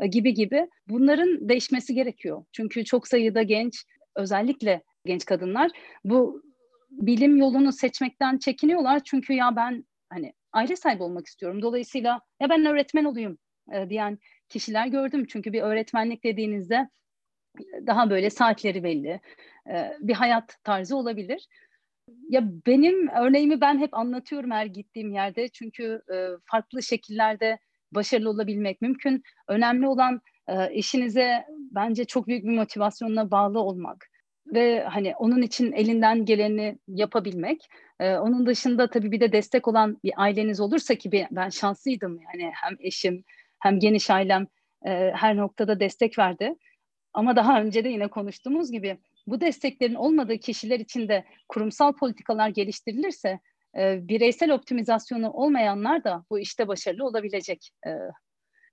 e, 0.00 0.06
gibi 0.06 0.34
gibi 0.34 0.68
bunların 0.88 1.48
değişmesi 1.48 1.94
gerekiyor. 1.94 2.44
Çünkü 2.52 2.84
çok 2.84 3.08
sayıda 3.08 3.42
genç 3.42 3.84
özellikle 4.16 4.82
genç 5.06 5.24
kadınlar 5.24 5.70
bu 6.04 6.42
bilim 6.90 7.36
yolunu 7.36 7.72
seçmekten 7.72 8.38
çekiniyorlar. 8.38 9.00
Çünkü 9.04 9.32
ya 9.32 9.56
ben 9.56 9.84
hani 10.10 10.32
aile 10.52 10.76
sahibi 10.76 11.02
olmak 11.02 11.26
istiyorum. 11.26 11.62
Dolayısıyla 11.62 12.20
ya 12.40 12.50
ben 12.50 12.66
öğretmen 12.66 13.04
olayım 13.04 13.38
e, 13.72 13.90
diyen 13.90 14.18
kişiler 14.48 14.86
gördüm. 14.86 15.26
Çünkü 15.28 15.52
bir 15.52 15.62
öğretmenlik 15.62 16.24
dediğinizde 16.24 16.88
daha 17.86 18.10
böyle 18.10 18.30
saatleri 18.30 18.84
belli 18.84 19.20
e, 19.70 19.92
bir 20.00 20.14
hayat 20.14 20.58
tarzı 20.64 20.96
olabilir. 20.96 21.48
Ya 22.28 22.42
benim 22.66 23.08
örneğimi 23.08 23.60
ben 23.60 23.78
hep 23.78 23.94
anlatıyorum 23.94 24.50
her 24.50 24.66
gittiğim 24.66 25.12
yerde. 25.12 25.48
Çünkü 25.48 26.02
e, 26.14 26.28
farklı 26.44 26.82
şekillerde 26.82 27.58
başarılı 27.92 28.30
olabilmek 28.30 28.82
mümkün. 28.82 29.22
Önemli 29.48 29.88
olan 29.88 30.20
e, 30.48 30.72
işinize 30.74 31.44
bence 31.50 32.04
çok 32.04 32.26
büyük 32.26 32.44
bir 32.44 32.56
motivasyonla 32.56 33.30
bağlı 33.30 33.60
olmak 33.60 34.06
ve 34.46 34.84
hani 34.84 35.14
onun 35.16 35.42
için 35.42 35.72
elinden 35.72 36.24
geleni 36.24 36.78
yapabilmek. 36.88 37.68
Ee, 38.00 38.16
onun 38.16 38.46
dışında 38.46 38.90
tabii 38.90 39.12
bir 39.12 39.20
de 39.20 39.32
destek 39.32 39.68
olan 39.68 39.98
bir 40.04 40.12
aileniz 40.16 40.60
olursa 40.60 40.94
ki 40.94 41.28
ben 41.30 41.48
şanslıydım 41.48 42.20
yani 42.20 42.52
hem 42.54 42.76
eşim 42.80 43.24
hem 43.64 43.78
geniş 43.78 44.10
ailem 44.10 44.46
e, 44.86 45.10
her 45.14 45.36
noktada 45.36 45.80
destek 45.80 46.18
verdi. 46.18 46.54
Ama 47.12 47.36
daha 47.36 47.62
önce 47.62 47.84
de 47.84 47.88
yine 47.88 48.08
konuştuğumuz 48.08 48.70
gibi 48.72 48.98
bu 49.26 49.40
desteklerin 49.40 49.94
olmadığı 49.94 50.38
kişiler 50.38 50.80
için 50.80 51.08
de 51.08 51.24
kurumsal 51.48 51.92
politikalar 51.92 52.48
geliştirilirse 52.48 53.40
e, 53.78 54.08
bireysel 54.08 54.50
optimizasyonu 54.50 55.30
olmayanlar 55.30 56.04
da 56.04 56.24
bu 56.30 56.38
işte 56.38 56.68
başarılı 56.68 57.04
olabilecek. 57.06 57.70
E, 57.86 57.90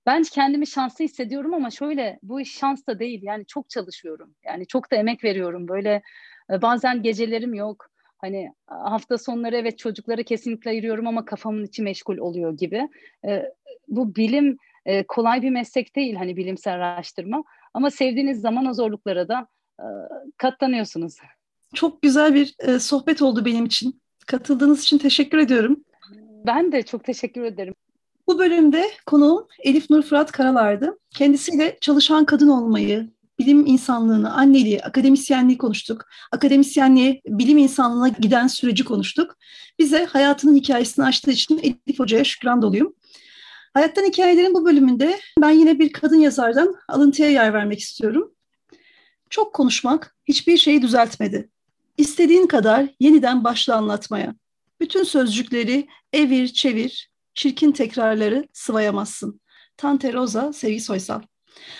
ben 0.06 0.22
kendimi 0.22 0.66
şanslı 0.66 1.04
hissediyorum 1.04 1.54
ama 1.54 1.70
şöyle 1.70 2.18
bu 2.22 2.40
iş 2.40 2.58
şans 2.58 2.86
da 2.86 2.98
değil. 2.98 3.20
Yani 3.22 3.46
çok 3.46 3.70
çalışıyorum. 3.70 4.34
Yani 4.44 4.66
çok 4.66 4.92
da 4.92 4.96
emek 4.96 5.24
veriyorum. 5.24 5.68
Böyle 5.68 6.02
e, 6.50 6.62
bazen 6.62 7.02
gecelerim 7.02 7.54
yok. 7.54 7.86
Hani 8.18 8.52
hafta 8.66 9.18
sonları 9.18 9.56
evet 9.56 9.78
çocuklara 9.78 10.22
kesinlikle 10.22 10.70
ayırıyorum 10.70 11.06
ama 11.06 11.24
kafamın 11.24 11.64
içi 11.64 11.82
meşgul 11.82 12.18
oluyor 12.18 12.56
gibi. 12.56 12.88
E, 13.26 13.42
bu 13.88 14.16
bilim 14.16 14.58
e, 14.86 15.02
kolay 15.02 15.42
bir 15.42 15.50
meslek 15.50 15.96
değil 15.96 16.14
hani 16.14 16.36
bilimsel 16.36 16.74
araştırma 16.74 17.44
ama 17.74 17.90
sevdiğiniz 17.90 18.40
zaman 18.40 18.66
o 18.66 18.74
zorluklara 18.74 19.28
da 19.28 19.46
katlanıyorsunuz. 20.36 21.16
Çok 21.74 22.02
güzel 22.02 22.34
bir 22.34 22.78
sohbet 22.78 23.22
oldu 23.22 23.44
benim 23.44 23.64
için. 23.64 24.00
Katıldığınız 24.26 24.82
için 24.82 24.98
teşekkür 24.98 25.38
ediyorum. 25.38 25.84
Ben 26.46 26.72
de 26.72 26.82
çok 26.82 27.04
teşekkür 27.04 27.42
ederim. 27.42 27.74
Bu 28.26 28.38
bölümde 28.38 28.90
konuğum 29.06 29.46
Elif 29.58 29.90
Nur 29.90 30.02
Fırat 30.02 30.32
Karalar'dı. 30.32 30.98
Kendisiyle 31.10 31.78
çalışan 31.80 32.24
kadın 32.24 32.48
olmayı, 32.48 33.10
bilim 33.38 33.66
insanlığını, 33.66 34.34
anneliği, 34.34 34.82
akademisyenliği 34.82 35.58
konuştuk. 35.58 36.04
Akademisyenliğe, 36.32 37.20
bilim 37.26 37.58
insanlığına 37.58 38.08
giden 38.08 38.46
süreci 38.46 38.84
konuştuk. 38.84 39.36
Bize 39.78 40.04
hayatının 40.04 40.56
hikayesini 40.56 41.04
açtığı 41.04 41.30
için 41.30 41.58
Elif 41.58 41.98
Hoca'ya 41.98 42.24
şükran 42.24 42.62
doluyum. 42.62 42.94
Hayattan 43.74 44.04
Hikayelerin 44.04 44.54
bu 44.54 44.64
bölümünde 44.64 45.20
ben 45.40 45.50
yine 45.50 45.78
bir 45.78 45.92
kadın 45.92 46.18
yazardan 46.18 46.74
alıntıya 46.88 47.30
yer 47.30 47.54
vermek 47.54 47.80
istiyorum. 47.80 48.34
Çok 49.30 49.54
konuşmak 49.54 50.16
hiçbir 50.24 50.56
şeyi 50.56 50.82
düzeltmedi. 50.82 51.50
İstediğin 51.96 52.46
kadar 52.46 52.88
yeniden 53.00 53.44
başla 53.44 53.76
anlatmaya. 53.76 54.34
Bütün 54.80 55.04
sözcükleri 55.04 55.88
evir 56.12 56.48
çevir, 56.48 57.10
çirkin 57.34 57.72
tekrarları 57.72 58.48
sıvayamazsın. 58.52 59.40
Tante 59.76 60.12
Rosa, 60.12 60.52
Sevgi 60.52 60.80
Soysal. 60.80 61.22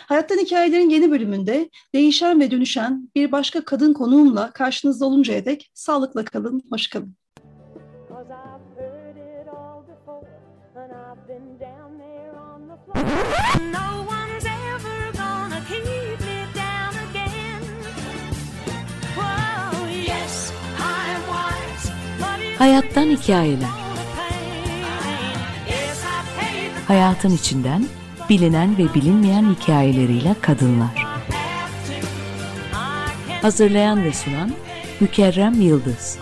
Hayattan 0.07 0.39
Hikayelerin 0.39 0.91
yeni 0.91 1.11
bölümünde 1.11 1.71
değişen 1.95 2.41
ve 2.41 2.51
dönüşen 2.51 3.11
bir 3.15 3.33
başka 3.33 3.65
kadın 3.65 3.93
konuğumla 3.93 4.53
karşınızda 4.53 5.07
oluncaya 5.07 5.45
dek 5.45 5.71
sağlıkla 5.75 6.25
kalın, 6.25 6.63
hoş 6.71 6.87
kalın. 6.87 7.17
Hayattan 22.63 23.07
hikayeler. 23.07 23.69
Hayatın 26.89 27.31
içinden 27.31 27.87
bilinen 28.29 28.79
ve 28.79 28.95
bilinmeyen 28.95 29.55
hikayeleriyle 29.55 30.35
kadınlar. 30.41 31.07
Hazırlayan 33.43 34.05
ve 34.05 34.13
sunan 34.13 34.53
Mükerrem 35.01 35.61
Yıldız. 35.61 36.19